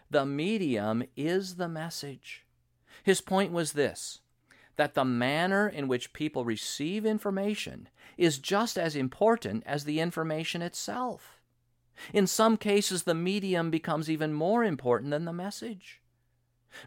The 0.10 0.26
medium 0.26 1.04
is 1.16 1.56
the 1.56 1.68
message. 1.68 2.46
His 3.04 3.22
point 3.22 3.52
was 3.52 3.74
this 3.74 4.22
that 4.78 4.94
the 4.94 5.06
manner 5.06 5.68
in 5.68 5.88
which 5.88 6.14
people 6.14 6.46
receive 6.46 7.04
information 7.04 7.90
is 8.16 8.38
just 8.38 8.78
as 8.78 8.96
important 8.96 9.64
as 9.66 9.84
the 9.84 10.00
information 10.00 10.62
itself. 10.62 11.40
In 12.14 12.28
some 12.28 12.58
cases, 12.58 13.04
the 13.04 13.16
medium 13.16 13.72
becomes 13.72 14.10
even 14.10 14.34
more 14.34 14.64
important 14.64 15.10
than 15.10 15.26
the 15.26 15.34
message. 15.34 16.00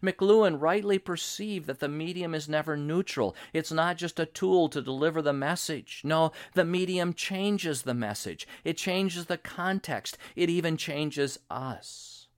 McLuhan 0.03 0.61
rightly 0.61 0.99
perceived 0.99 1.66
that 1.66 1.81
the 1.81 1.88
medium 1.88 2.35
is 2.35 2.49
never 2.49 2.77
neutral. 2.77 3.35
It's 3.53 3.73
not 3.73 3.97
just 3.97 4.21
a 4.21 4.27
tool 4.27 4.69
to 4.69 4.83
deliver 4.83 5.23
the 5.23 5.33
message. 5.33 6.03
No, 6.05 6.33
the 6.55 6.64
medium 6.64 7.14
changes 7.14 7.83
the 7.83 7.95
message, 7.95 8.47
it 8.64 8.77
changes 8.77 9.27
the 9.27 9.38
context, 9.38 10.19
it 10.37 10.51
even 10.51 10.77
changes 10.77 11.38
us. 11.51 12.29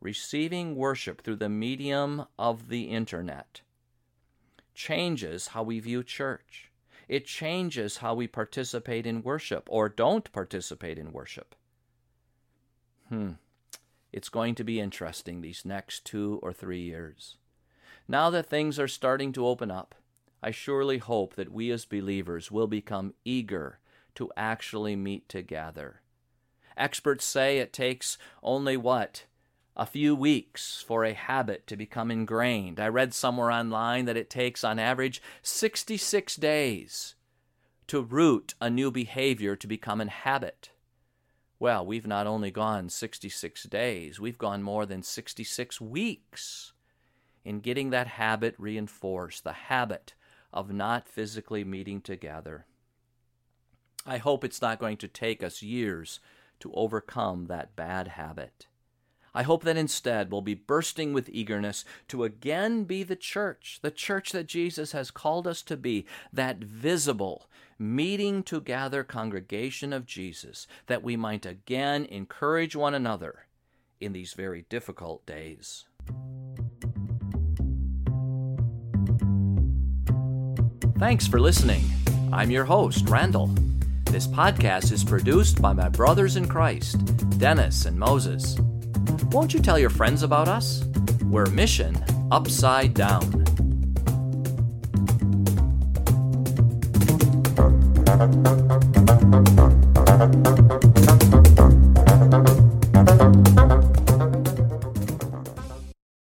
Receiving 0.00 0.76
worship 0.76 1.22
through 1.22 1.36
the 1.36 1.48
medium 1.48 2.26
of 2.38 2.68
the 2.68 2.84
internet 2.84 3.62
changes 4.74 5.48
how 5.48 5.62
we 5.62 5.80
view 5.80 6.02
church. 6.02 6.70
It 7.08 7.26
changes 7.26 7.98
how 7.98 8.14
we 8.14 8.26
participate 8.26 9.06
in 9.06 9.22
worship 9.22 9.68
or 9.70 9.88
don't 9.88 10.30
participate 10.32 10.98
in 10.98 11.12
worship. 11.12 11.54
Hmm. 13.08 13.32
It's 14.14 14.28
going 14.28 14.54
to 14.54 14.62
be 14.62 14.78
interesting 14.78 15.40
these 15.40 15.64
next 15.64 16.04
two 16.04 16.38
or 16.40 16.52
three 16.52 16.82
years. 16.82 17.36
Now 18.06 18.30
that 18.30 18.46
things 18.46 18.78
are 18.78 18.86
starting 18.86 19.32
to 19.32 19.44
open 19.44 19.72
up, 19.72 19.96
I 20.40 20.52
surely 20.52 20.98
hope 20.98 21.34
that 21.34 21.50
we 21.50 21.72
as 21.72 21.84
believers 21.84 22.48
will 22.48 22.68
become 22.68 23.14
eager 23.24 23.80
to 24.14 24.30
actually 24.36 24.94
meet 24.94 25.28
together. 25.28 26.02
Experts 26.76 27.24
say 27.24 27.58
it 27.58 27.72
takes 27.72 28.16
only 28.40 28.76
what? 28.76 29.24
A 29.76 29.84
few 29.84 30.14
weeks 30.14 30.84
for 30.86 31.04
a 31.04 31.12
habit 31.12 31.66
to 31.66 31.76
become 31.76 32.12
ingrained. 32.12 32.78
I 32.78 32.86
read 32.86 33.14
somewhere 33.14 33.50
online 33.50 34.04
that 34.04 34.16
it 34.16 34.30
takes, 34.30 34.62
on 34.62 34.78
average, 34.78 35.20
66 35.42 36.36
days 36.36 37.16
to 37.88 38.00
root 38.00 38.54
a 38.60 38.70
new 38.70 38.92
behavior 38.92 39.56
to 39.56 39.66
become 39.66 40.00
a 40.00 40.08
habit. 40.08 40.70
Well, 41.64 41.86
we've 41.86 42.06
not 42.06 42.26
only 42.26 42.50
gone 42.50 42.90
66 42.90 43.62
days, 43.62 44.20
we've 44.20 44.36
gone 44.36 44.62
more 44.62 44.84
than 44.84 45.02
66 45.02 45.80
weeks 45.80 46.74
in 47.42 47.60
getting 47.60 47.88
that 47.88 48.06
habit 48.06 48.54
reinforced, 48.58 49.44
the 49.44 49.54
habit 49.54 50.12
of 50.52 50.70
not 50.70 51.08
physically 51.08 51.64
meeting 51.64 52.02
together. 52.02 52.66
I 54.04 54.18
hope 54.18 54.44
it's 54.44 54.60
not 54.60 54.78
going 54.78 54.98
to 54.98 55.08
take 55.08 55.42
us 55.42 55.62
years 55.62 56.20
to 56.60 56.70
overcome 56.74 57.46
that 57.46 57.74
bad 57.74 58.08
habit. 58.08 58.66
I 59.34 59.42
hope 59.42 59.64
that 59.64 59.76
instead 59.76 60.30
we'll 60.30 60.42
be 60.42 60.54
bursting 60.54 61.12
with 61.12 61.28
eagerness 61.28 61.84
to 62.08 62.22
again 62.22 62.84
be 62.84 63.02
the 63.02 63.16
church, 63.16 63.80
the 63.82 63.90
church 63.90 64.30
that 64.32 64.46
Jesus 64.46 64.92
has 64.92 65.10
called 65.10 65.48
us 65.48 65.60
to 65.62 65.76
be, 65.76 66.06
that 66.32 66.58
visible, 66.58 67.48
meeting 67.78 68.44
together 68.44 69.02
congregation 69.02 69.92
of 69.92 70.06
Jesus, 70.06 70.68
that 70.86 71.02
we 71.02 71.16
might 71.16 71.44
again 71.44 72.04
encourage 72.04 72.76
one 72.76 72.94
another 72.94 73.46
in 74.00 74.12
these 74.12 74.34
very 74.34 74.66
difficult 74.68 75.26
days. 75.26 75.84
Thanks 80.98 81.26
for 81.26 81.40
listening. 81.40 81.84
I'm 82.32 82.50
your 82.50 82.64
host, 82.64 83.08
Randall. 83.08 83.48
This 84.04 84.28
podcast 84.28 84.92
is 84.92 85.02
produced 85.02 85.60
by 85.60 85.72
my 85.72 85.88
brothers 85.88 86.36
in 86.36 86.46
Christ, 86.48 87.04
Dennis 87.38 87.84
and 87.84 87.98
Moses. 87.98 88.56
Won't 89.30 89.54
you 89.54 89.60
tell 89.60 89.78
your 89.78 89.90
friends 89.90 90.22
about 90.22 90.48
us? 90.48 90.84
We're 91.24 91.46
Mission 91.46 92.04
Upside 92.30 92.94
Down. 92.94 93.44